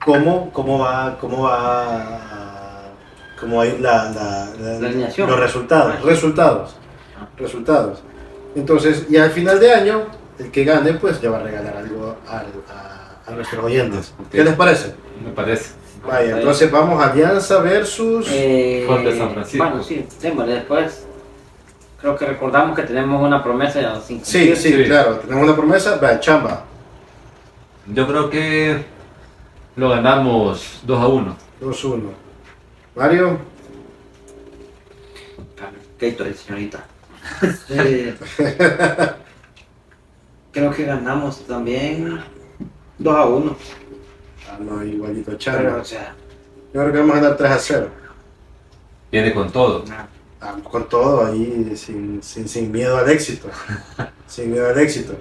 cómo, 0.04 0.50
cómo 0.52 0.78
va, 0.78 1.18
cómo 1.20 1.42
va, 1.42 2.92
cómo 3.40 3.56
va 3.56 3.62
a 3.64 3.66
ir 3.66 3.80
la, 3.80 4.10
la- 4.12 4.78
la- 4.78 4.78
los 5.26 5.40
resultados, 5.40 6.02
resultados, 6.02 6.76
resultados. 7.36 8.02
Entonces, 8.54 9.06
y 9.10 9.16
al 9.16 9.30
final 9.30 9.58
de 9.58 9.72
año, 9.74 10.06
el 10.38 10.50
que 10.50 10.64
gane, 10.64 10.92
pues 10.94 11.22
le 11.22 11.28
va 11.28 11.38
a 11.38 11.42
regalar 11.42 11.76
algo 11.76 12.16
al- 12.28 12.46
a, 12.70 13.16
a 13.26 13.30
nuestros 13.34 13.64
oyentes. 13.64 14.12
¿Qué 14.30 14.44
les 14.44 14.54
parece? 14.54 14.94
Me 15.24 15.30
parece. 15.32 15.70
Vaya, 16.06 16.38
entonces 16.38 16.70
vamos 16.70 17.02
Alianza 17.04 17.58
versus... 17.60 18.28
Eh, 18.30 18.84
Fuerte 18.86 19.16
San 19.18 19.32
Francisco. 19.32 19.64
Bueno, 19.66 19.82
sí, 19.82 20.06
démosle 20.20 20.54
después. 20.54 21.04
Creo 22.00 22.14
que 22.16 22.26
recordamos 22.26 22.76
que 22.76 22.82
tenemos 22.84 23.20
una 23.22 23.42
promesa 23.42 24.00
sin 24.00 24.24
Sí, 24.24 24.54
sí, 24.54 24.72
Sí. 24.72 24.84
claro, 24.84 25.16
tenemos 25.16 25.44
una 25.44 25.56
promesa, 25.56 25.96
va, 25.96 26.20
chamba, 26.20 26.64
Yo 27.92 28.06
creo 28.06 28.30
que 28.30 28.84
lo 29.76 29.88
ganamos 29.88 30.80
2 30.84 31.00
a 31.02 31.06
1. 31.08 31.36
2-1. 31.62 32.02
Mario, 32.94 33.38
Gatorade, 35.98 36.34
señorita. 36.34 36.84
Creo 40.56 40.70
que 40.70 40.84
ganamos 40.84 41.46
también 41.46 42.18
2 42.98 43.14
a 43.14 43.26
1. 43.26 43.56
ah, 44.48 44.58
no, 44.58 44.82
igualito 44.82 45.36
chamba. 45.36 45.76
o 45.82 45.84
sea, 45.84 46.14
Yo 46.72 46.80
creo 46.80 46.92
que 46.94 46.98
vamos 47.00 47.16
a 47.16 47.20
ganar 47.20 47.36
3 47.36 47.50
a 47.50 47.58
0. 47.58 47.88
Viene 49.12 49.34
con 49.34 49.52
todo. 49.52 49.84
Ah, 50.40 50.56
con 50.62 50.88
todo 50.88 51.26
ahí, 51.26 51.74
sin, 51.76 52.22
sin, 52.22 52.48
sin 52.48 52.72
miedo 52.72 52.96
al 52.96 53.10
éxito. 53.10 53.50
sin 54.26 54.50
miedo 54.50 54.66
al 54.70 54.78
éxito. 54.78 55.14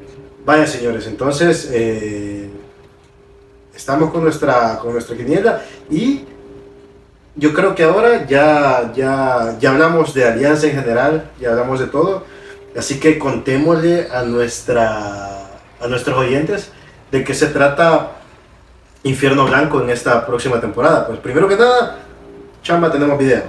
Vaya, 0.45 0.65
señores, 0.65 1.05
entonces 1.05 1.69
eh, 1.69 2.49
estamos 3.75 4.11
con 4.11 4.23
nuestra, 4.23 4.79
con 4.79 4.93
nuestra 4.93 5.17
quiniela 5.17 5.61
y 5.89 6.23
yo 7.35 7.53
creo 7.53 7.75
que 7.75 7.83
ahora 7.83 8.25
ya, 8.25 8.93
ya, 8.95 9.57
ya 9.59 9.71
hablamos 9.71 10.13
de 10.13 10.23
Alianza 10.23 10.67
en 10.67 10.75
general, 10.75 11.29
ya 11.41 11.49
hablamos 11.49 11.81
de 11.81 11.87
todo, 11.87 12.23
así 12.77 12.99
que 12.99 13.17
contémosle 13.19 14.07
a, 14.11 14.23
nuestra, 14.23 15.47
a 15.81 15.87
nuestros 15.87 16.17
oyentes 16.17 16.71
de 17.11 17.23
qué 17.23 17.33
se 17.33 17.47
trata 17.47 18.11
Infierno 19.03 19.45
Blanco 19.45 19.81
en 19.81 19.89
esta 19.89 20.25
próxima 20.25 20.59
temporada. 20.59 21.05
Pues 21.07 21.19
primero 21.19 21.47
que 21.47 21.55
nada, 21.57 21.97
chamba, 22.63 22.91
tenemos 22.91 23.17
video. 23.17 23.43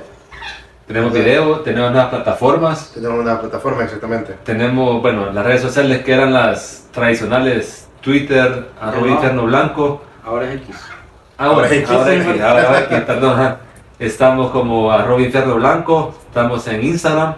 Tenemos 0.87 1.13
video, 1.13 1.61
tenemos 1.61 1.91
nuevas 1.91 2.11
plataformas. 2.11 2.93
Tenemos 2.93 3.19
una 3.19 3.41
plataforma, 3.41 3.83
exactamente. 3.85 4.35
Tenemos, 4.45 5.03
bueno, 5.03 5.33
las 5.33 5.45
redes 5.45 5.63
sociales 5.63 6.05
que 6.05 6.13
eran 6.13 6.33
las 6.33 6.87
tradicionales, 6.93 7.89
Twitter, 8.01 8.69
arroba 8.81 9.07
no. 9.07 9.13
Infierno 9.15 9.43
Blanco. 9.47 10.03
Ahora 10.25 10.47
es 10.53 10.61
X. 10.61 10.77
Ahora, 11.39 11.67
Ahora 11.67 11.75
X. 11.75 11.91
ahora 11.91 12.15
X, 12.15 12.41
ahora 12.43 12.81
X, 12.85 13.01
perdón. 13.01 13.33
ajá. 13.41 13.57
Estamos 13.99 14.51
como 14.51 14.93
arroba 14.93 15.21
Infierno 15.23 15.55
Blanco, 15.57 16.15
estamos 16.29 16.67
en 16.69 16.85
Instagram 16.85 17.35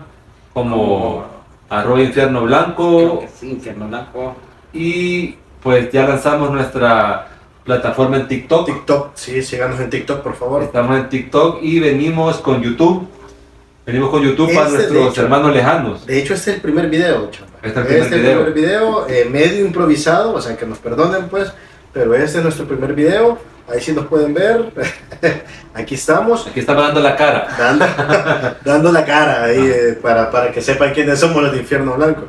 como 0.53 0.74
Como- 0.77 1.38
arroba 1.68 2.00
Infierno 2.00 2.38
Creo 2.40 2.46
Blanco 2.48 3.20
que 3.20 3.28
sí, 3.28 3.50
Infierno 3.50 3.88
Blanco. 3.88 4.37
y 4.72 5.37
pues 5.62 5.90
ya 5.92 6.07
lanzamos 6.07 6.50
nuestra 6.50 7.28
plataforma 7.64 8.16
en 8.16 8.28
TikTok. 8.28 8.66
TikTok, 8.66 9.11
sí, 9.14 9.42
síganos 9.42 9.78
en 9.81 9.90
TikTok, 9.90 10.22
por 10.22 10.35
favor. 10.35 10.62
Estamos 10.62 10.96
en 10.98 11.09
TikTok 11.09 11.59
y 11.62 11.81
venimos 11.81 12.38
con 12.38 12.62
YouTube. 12.62 13.07
Venimos 13.85 14.11
con 14.11 14.22
YouTube 14.22 14.54
para 14.54 14.66
Este, 14.68 14.78
de 14.78 14.83
nuestros 14.88 15.12
hecho. 15.12 15.22
hermanos 15.22 15.52
lejanos. 15.54 16.07
De 16.07 16.18
hecho, 16.18 16.35
este 16.35 16.50
es 16.50 16.57
el 16.57 16.62
primer 16.62 16.88
video, 16.88 17.31
chamba. 17.31 17.52
Este 17.62 17.81
es 17.81 17.87
el 17.87 17.87
primer 17.87 18.11
video. 18.20 18.44
primer 18.44 18.52
video, 18.54 19.07
eh, 19.09 19.26
medio 19.31 19.64
improvisado, 19.66 20.35
o 20.35 20.40
sea, 20.40 20.57
que 20.57 20.64
nos 20.66 20.78
perdonen, 20.78 21.28
pues, 21.28 21.52
pero 21.92 22.14
este 22.14 22.38
es 22.38 22.44
nuestro 22.44 22.66
primer 22.66 22.94
video. 22.94 23.38
Ahí 23.70 23.81
sí 23.81 23.92
nos 23.92 24.07
pueden 24.07 24.33
ver. 24.35 24.72
Aquí 25.74 25.94
estamos. 25.94 26.46
Aquí 26.46 26.61
estamos 26.61 26.83
dando 26.85 27.00
la 27.00 27.16
cara. 27.16 27.48
dando, 27.59 27.85
dando 28.64 28.92
la 28.92 29.04
cara 29.04 29.44
ahí 29.44 29.59
eh, 29.61 29.98
para, 30.00 30.31
para 30.31 30.50
que 30.52 30.61
sepan 30.62 30.92
quiénes 30.94 31.18
somos 31.20 31.42
los 31.42 31.52
de 31.52 31.59
Infierno 31.59 31.94
Blanco. 31.94 32.24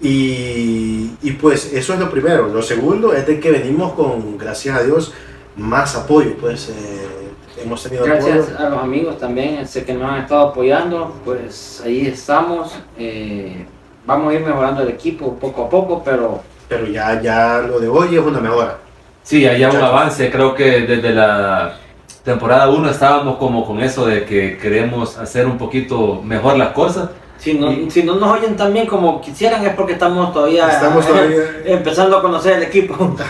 Y, 0.00 1.12
y 1.22 1.32
pues 1.32 1.72
eso 1.72 1.94
es 1.94 2.00
lo 2.00 2.10
primero. 2.10 2.48
Lo 2.48 2.62
segundo 2.62 3.12
es 3.12 3.26
de 3.26 3.38
que 3.38 3.50
venimos 3.50 3.92
con, 3.92 4.38
gracias 4.38 4.76
a 4.78 4.82
Dios, 4.82 5.12
más 5.56 5.94
apoyo. 5.94 6.36
Pues 6.40 6.70
eh, 6.70 7.30
hemos 7.62 7.82
tenido 7.82 8.04
Gracias 8.04 8.48
apoyo. 8.48 8.66
a 8.66 8.70
los 8.70 8.82
amigos 8.82 9.18
también, 9.18 9.66
sé 9.68 9.84
que 9.84 9.92
nos 9.94 10.10
han 10.10 10.22
estado 10.22 10.48
apoyando, 10.48 11.14
pues 11.24 11.82
ahí 11.84 12.06
estamos. 12.06 12.72
eh, 12.98 13.66
vamos 14.06 14.32
a 14.32 14.34
ir 14.34 14.40
mejorando 14.44 14.82
el 14.82 14.88
equipo 14.88 15.34
poco 15.38 15.64
a 15.66 15.68
poco, 15.68 16.02
pero 16.02 16.42
Pero 16.68 16.86
ya, 16.86 17.20
ya 17.20 17.58
lo 17.60 17.78
de 17.78 17.86
hoy 17.88 18.16
es 18.16 18.20
una 18.22 18.40
mejora. 18.40 18.78
Sí, 19.22 19.46
hay 19.46 19.64
un 19.64 19.76
avance. 19.76 20.30
Creo 20.30 20.54
que 20.54 20.80
desde 20.82 21.10
la 21.10 21.76
temporada 22.24 22.68
1 22.68 22.90
estábamos 22.90 23.36
como 23.38 23.66
con 23.66 23.80
eso 23.80 24.06
de 24.06 24.24
que 24.24 24.58
queremos 24.58 25.16
hacer 25.18 25.46
un 25.46 25.58
poquito 25.58 26.20
mejor 26.24 26.56
las 26.56 26.68
cosas. 26.70 27.10
si 27.38 27.54
no, 27.54 27.72
Y- 27.72 27.90
si 27.90 28.02
no 28.02 28.16
nos 28.16 28.38
oyen 28.38 28.54
tan 28.56 28.70
bien 28.72 28.86
como 28.86 29.18
quisieran 29.22 29.64
es 29.64 29.74
porque 29.74 29.94
estamos 29.94 30.30
todavía, 30.34 30.68
Estamos 30.68 31.06
todavía- 31.06 31.38
empezando 31.64 32.18
a 32.18 32.22
conocer 32.22 32.56
el 32.58 32.62
equipo. 32.64 33.16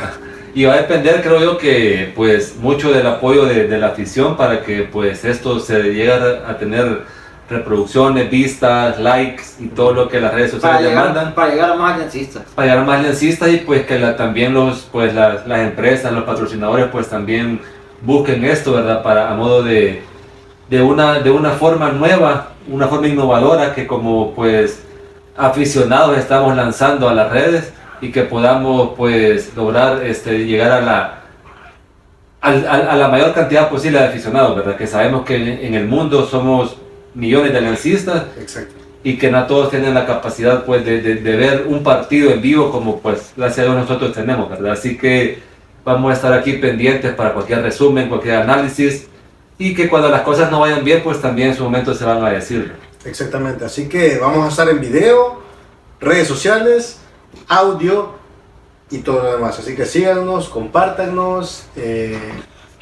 Y 0.52 0.64
va 0.64 0.72
a 0.74 0.76
depender, 0.78 1.22
creo 1.22 1.38
yo, 1.40 1.58
que 1.58 2.12
pues 2.16 2.56
mucho 2.56 2.90
del 2.90 3.06
apoyo 3.06 3.44
de, 3.44 3.68
de 3.68 3.78
la 3.78 3.86
afición 3.88 4.36
para 4.36 4.64
que 4.64 4.82
pues 4.82 5.24
esto 5.24 5.60
se 5.60 5.80
llegue 5.80 6.12
a 6.12 6.58
tener 6.58 7.02
reproducciones, 7.50 8.30
vistas, 8.30 8.98
likes 9.00 9.42
y 9.58 9.66
todo 9.66 9.92
lo 9.92 10.08
que 10.08 10.20
las 10.20 10.32
redes 10.32 10.52
para, 10.52 10.60
sociales 10.62 10.88
llegar, 10.88 11.08
demandan. 11.08 11.34
para 11.34 11.50
llegar 11.52 11.70
a 11.70 11.74
más 11.74 11.94
aliancistas. 11.94 12.44
para 12.54 12.66
llegar 12.68 12.82
a 12.82 12.86
más 12.86 12.98
aliancistas 13.00 13.48
y 13.50 13.56
pues 13.58 13.84
que 13.86 13.98
la- 13.98 14.16
también 14.16 14.54
los 14.54 14.88
pues 14.92 15.12
las, 15.14 15.46
las 15.46 15.60
empresas, 15.60 16.12
los 16.12 16.24
patrocinadores 16.24 16.86
pues 16.92 17.08
también 17.08 17.60
busquen 18.02 18.44
esto, 18.44 18.72
¿verdad? 18.72 19.02
Para 19.02 19.30
a 19.30 19.34
modo 19.34 19.62
de, 19.62 20.02
de 20.70 20.80
una 20.82 21.18
de 21.20 21.30
una 21.30 21.50
forma 21.50 21.90
nueva, 21.90 22.48
una 22.68 22.86
forma 22.86 23.08
innovadora 23.08 23.74
que 23.74 23.86
como 23.86 24.32
pues 24.34 24.82
aficionados 25.36 26.16
estamos 26.18 26.54
lanzando 26.56 27.08
a 27.08 27.14
las 27.14 27.30
redes 27.32 27.72
y 28.00 28.10
que 28.12 28.22
podamos 28.22 28.92
pues 28.96 29.54
lograr 29.56 30.02
este 30.04 30.46
llegar 30.46 30.70
a 30.72 30.80
la 30.80 31.16
a 32.42 32.96
la 32.96 33.08
mayor 33.08 33.34
cantidad 33.34 33.68
posible 33.68 33.98
de 33.98 34.06
aficionados, 34.06 34.56
¿verdad? 34.56 34.76
Que 34.76 34.86
sabemos 34.86 35.24
que 35.26 35.36
en, 35.36 35.48
en 35.62 35.74
el 35.74 35.86
mundo 35.86 36.24
somos 36.24 36.78
millones 37.14 37.52
de 37.52 37.58
aliancistas 37.58 38.24
Exacto. 38.38 38.74
y 39.02 39.16
que 39.18 39.30
no 39.30 39.46
todos 39.46 39.70
tienen 39.70 39.94
la 39.94 40.06
capacidad 40.06 40.64
pues 40.64 40.84
de, 40.84 41.00
de- 41.02 41.16
de 41.16 41.36
ver 41.36 41.66
un 41.66 41.82
partido 41.82 42.30
en 42.30 42.40
vivo 42.42 42.70
como 42.70 43.00
pues 43.00 43.32
gracias 43.36 43.60
a 43.66 43.70
Dios 43.70 43.76
nosotros 43.82 44.12
tenemos, 44.12 44.48
¿verdad? 44.48 44.72
Así 44.72 44.96
que 44.96 45.42
vamos 45.84 46.10
a 46.10 46.14
estar 46.14 46.32
aquí 46.32 46.54
pendientes 46.54 47.14
para 47.14 47.32
cualquier 47.32 47.62
resumen, 47.62 48.08
cualquier 48.08 48.36
análisis 48.36 49.06
y 49.58 49.74
que 49.74 49.88
cuando 49.88 50.08
las 50.08 50.22
cosas 50.22 50.50
no 50.50 50.60
vayan 50.60 50.84
bien 50.84 51.02
pues 51.02 51.20
también 51.20 51.48
en 51.50 51.56
su 51.56 51.64
momento 51.64 51.94
se 51.94 52.04
van 52.04 52.24
a 52.24 52.30
decir. 52.30 52.72
Exactamente. 53.04 53.64
Así 53.64 53.88
que 53.88 54.18
vamos 54.18 54.44
a 54.44 54.48
estar 54.48 54.68
en 54.68 54.80
video, 54.80 55.40
redes 56.00 56.28
sociales, 56.28 56.98
audio 57.48 58.14
y 58.90 58.98
todo 58.98 59.22
lo 59.22 59.32
demás. 59.36 59.58
Así 59.58 59.74
que 59.74 59.84
síganos, 59.86 60.48
compártanos. 60.48 61.64
eh, 61.76 62.18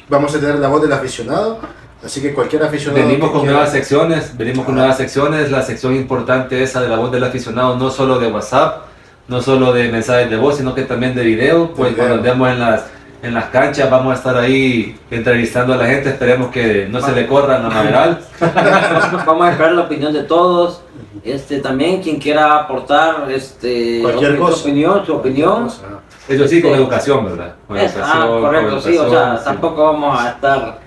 vamos 0.09 0.33
a 0.35 0.39
tener 0.39 0.55
la 0.59 0.67
voz 0.67 0.81
del 0.81 0.91
aficionado. 0.93 1.59
Así 2.03 2.21
que 2.21 2.33
cualquier 2.33 2.63
aficionado. 2.63 3.05
Venimos 3.05 3.31
con 3.31 3.41
quiera- 3.41 3.53
nuevas 3.55 3.71
secciones, 3.71 4.37
venimos 4.37 4.65
con 4.65 4.73
Ajá. 4.75 4.81
nuevas 4.81 4.97
secciones, 4.97 5.51
la 5.51 5.61
sección 5.63 5.95
importante 5.95 6.63
esa 6.63 6.81
de 6.81 6.87
la 6.89 6.95
voz 6.97 7.11
del 7.11 7.23
aficionado, 7.23 7.75
no 7.75 7.89
solo 7.89 8.19
de 8.19 8.31
WhatsApp, 8.31 8.83
no 9.27 9.41
solo 9.41 9.73
de 9.73 9.89
mensajes 9.91 10.29
de 10.29 10.37
voz, 10.37 10.57
sino 10.57 10.73
que 10.73 10.83
también 10.83 11.13
de 11.13 11.23
video, 11.23 11.71
pues 11.73 11.93
cuando 11.95 12.15
andemos 12.15 12.49
en 12.49 12.59
las, 12.59 12.85
en 13.21 13.33
las 13.33 13.45
canchas 13.45 13.89
vamos 13.91 14.13
a 14.13 14.15
estar 14.15 14.37
ahí 14.37 14.97
entrevistando 15.11 15.73
a 15.73 15.77
la 15.77 15.85
gente, 15.87 16.09
esperemos 16.09 16.51
que 16.51 16.87
no 16.89 17.01
se 17.01 17.11
le 17.11 17.27
corran 17.27 17.65
a 17.65 17.69
Maderal. 17.69 18.19
Vamos 19.25 19.45
a 19.47 19.51
esperar 19.51 19.73
la 19.73 19.81
opinión 19.81 20.13
de 20.13 20.23
todos. 20.23 20.81
Este 21.23 21.59
también 21.59 22.01
quien 22.01 22.17
quiera 22.17 22.55
aportar 22.59 23.29
este 23.29 23.99
Cualquier 24.01 24.35
su 24.37 24.41
cosa. 24.41 24.61
opinión, 24.61 25.05
su 25.05 25.13
opinión. 25.15 25.63
Ajá. 25.67 25.99
Eso 26.29 26.47
sí, 26.47 26.61
con 26.61 26.71
Sí. 26.71 26.77
educación, 26.77 27.25
¿verdad? 27.25 27.55
Con 27.67 27.77
Es- 27.77 27.95
ah, 28.01 28.25
con 28.27 28.41
correcto, 28.41 28.79
sí, 28.81 28.89
o 28.97 29.03
educación, 29.03 29.11
sea, 29.11 29.37
sí. 29.37 29.43
tampoco 29.45 29.83
vamos 29.83 30.21
a 30.23 30.29
estar 30.29 30.79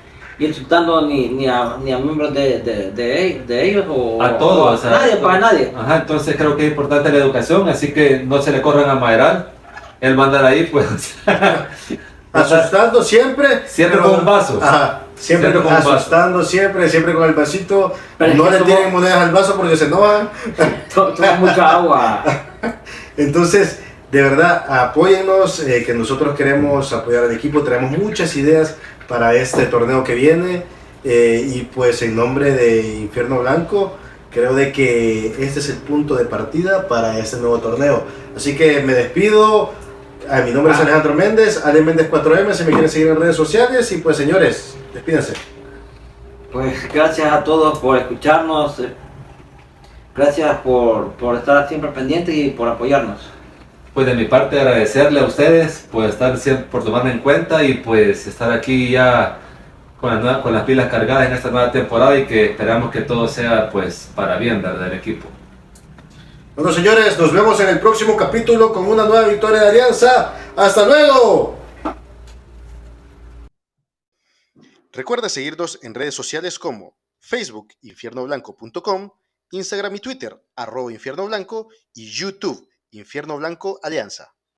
insultando 0.49 1.03
ni, 1.07 1.29
ni, 1.29 1.47
a, 1.49 1.77
ni 1.83 1.93
a 1.93 1.99
miembros 1.99 2.33
de, 2.35 2.59
de, 2.61 2.91
de, 2.93 3.43
de 3.47 3.65
ellos 3.71 3.87
o 3.89 4.23
A 4.23 4.37
todos, 4.39 4.71
o 4.71 4.75
o 4.75 4.77
sea, 4.77 4.91
nadie, 4.91 5.17
para 5.17 5.39
nadie. 5.39 5.73
Ajá, 5.77 5.97
entonces 5.99 6.37
creo 6.37 6.57
que 6.57 6.65
es 6.67 6.71
importante 6.71 7.11
la 7.11 7.19
educación, 7.19 7.69
así 7.69 7.93
que 7.93 8.23
no 8.27 8.41
se 8.43 8.53
le 8.53 8.61
corran 8.63 8.89
a 8.91 8.95
Maderal. 8.95 9.49
Él 10.01 10.19
va 10.19 10.25
a 10.25 10.27
andar 10.27 10.45
ahí, 10.45 10.65
pues. 10.73 11.15
Asustando 12.33 13.03
siempre. 13.03 13.63
Siempre 13.67 13.99
pero- 13.99 14.11
con 14.11 14.21
un 14.21 14.27
vaso. 14.27 14.59
Ajá. 14.63 15.01
Siempre, 15.15 15.51
Siempre 15.51 15.63
con 15.63 15.73
un 15.73 15.79
vaso. 15.79 15.93
asustando, 15.93 16.43
siempre, 16.45 16.89
siempre 16.89 17.15
con 17.15 17.25
el 17.29 17.35
vasito. 17.35 17.95
Pero 18.19 18.35
no 18.35 18.51
le 18.51 18.59
somos- 18.59 18.67
tiren 18.75 18.93
monedas 18.93 19.19
al 19.19 19.31
vaso 19.33 19.55
porque 19.57 19.77
se 19.77 19.85
enojan. 19.87 20.29
To- 20.95 21.13
Toma 21.15 21.35
mucha 21.37 21.71
agua. 21.71 22.25
Entonces, 23.17 23.81
de 24.11 24.23
verdad, 24.23 24.65
apóyennos, 24.69 25.61
eh, 25.61 25.85
que 25.87 25.95
nosotros 25.95 26.35
queremos 26.37 26.93
apoyar 26.93 27.25
al 27.25 27.33
equipo, 27.33 27.63
tenemos 27.63 27.97
muchas 27.99 28.35
ideas 28.37 28.77
para 29.09 29.35
este 29.35 29.67
torneo 29.67 30.05
que 30.05 30.15
viene 30.15 30.63
eh, 31.05 31.45
y 31.55 31.63
pues 31.63 32.03
en 32.03 32.15
nombre 32.17 32.53
de 32.53 32.81
Infierno 32.99 33.41
Blanco, 33.41 33.97
creo 34.31 34.55
de 34.55 34.73
que 34.73 35.29
este 35.45 35.61
es 35.61 35.69
el 35.69 35.77
punto 35.77 36.15
de 36.15 36.25
partida 36.25 36.89
para 36.89 37.19
este 37.19 37.37
nuevo 37.39 37.59
torneo. 37.59 38.05
Así 38.37 38.57
que 38.57 38.81
me 38.83 38.95
despido, 38.95 39.73
a 40.31 40.41
mi 40.43 40.53
nombre 40.53 40.73
es 40.73 40.79
Ah. 40.79 40.83
Alejandro 40.83 41.15
Méndez, 41.15 41.63
Ale 41.65 41.83
Méndez 41.83 42.11
4M, 42.11 42.53
si 42.53 42.65
me 42.65 42.71
quieren 42.71 42.89
seguir 42.91 43.09
en 43.09 43.17
redes 43.21 43.37
sociales 43.37 43.91
y 43.93 43.99
pues 43.99 44.17
señores, 44.17 44.75
despídense. 44.95 45.35
Pues 46.53 46.93
gracias 46.93 47.33
a 47.33 47.43
todos 47.45 47.79
por 47.79 47.97
escucharnos. 47.99 48.79
eh, 48.81 48.93
Gracias 50.15 50.59
por, 50.59 51.13
por 51.13 51.37
estar 51.37 51.67
siempre 51.69 51.91
pendientes 51.91 52.35
y 52.35 52.51
por 52.51 52.69
apoyarnos. 52.69 53.31
Pues 53.95 54.07
de 54.07 54.15
mi 54.15 54.25
parte 54.25 54.59
agradecerle 54.59 55.21
a 55.21 55.25
ustedes 55.27 55.87
por 55.93 56.05
estar 56.07 56.39
siempre, 56.39 56.65
por 56.67 56.83
tomarme 56.83 57.13
en 57.13 57.19
cuenta 57.19 57.63
y 57.63 57.75
pues 57.75 58.27
estar 58.27 58.51
aquí 58.51 58.91
ya 58.91 59.39
con, 60.01 60.15
la 60.15 60.21
nueva- 60.21 60.43
con 60.43 60.53
las 60.55 60.65
pilas 60.65 60.91
cargadas 60.91 61.27
en 61.27 61.35
esta 61.35 61.51
nueva 61.51 61.71
temporada 61.71 62.19
y 62.19 62.27
que 62.27 62.53
esperamos 62.53 62.91
que 62.91 63.03
todo 63.03 63.29
sea 63.29 63.69
pues 63.71 64.09
para 64.15 64.39
bien 64.39 64.63
¿verdad? 64.63 64.87
del 64.89 64.99
equipo. 64.99 65.29
Bueno 66.57 66.73
señores, 66.73 67.19
nos 67.19 67.33
vemos 67.33 67.61
en 67.61 67.69
el 67.69 67.81
próximo 67.81 68.17
capítulo 68.17 68.73
con 68.73 68.87
una 68.87 69.05
nueva 69.05 69.29
victoria 69.29 69.61
de 69.63 69.69
Alianza. 69.71 70.35
¡Hasta 70.57 70.87
luego! 70.87 71.59
Recuerda 74.93 75.29
seguirnos 75.29 75.79
en 75.83 75.95
redes 75.95 76.15
sociales 76.15 76.59
como 76.59 76.97
Facebook 77.19 77.69
infiernoblanco.com, 77.83 79.11
Instagram 79.51 79.97
y 79.97 80.01
Twitter 80.01 80.43
arroba 80.57 80.93
infierno 80.93 81.27
blanco 81.27 81.69
y 81.95 82.11
YouTube 82.11 82.67
Infierno 82.95 83.37
Blanco 83.37 83.79
Alianza. 83.83 84.35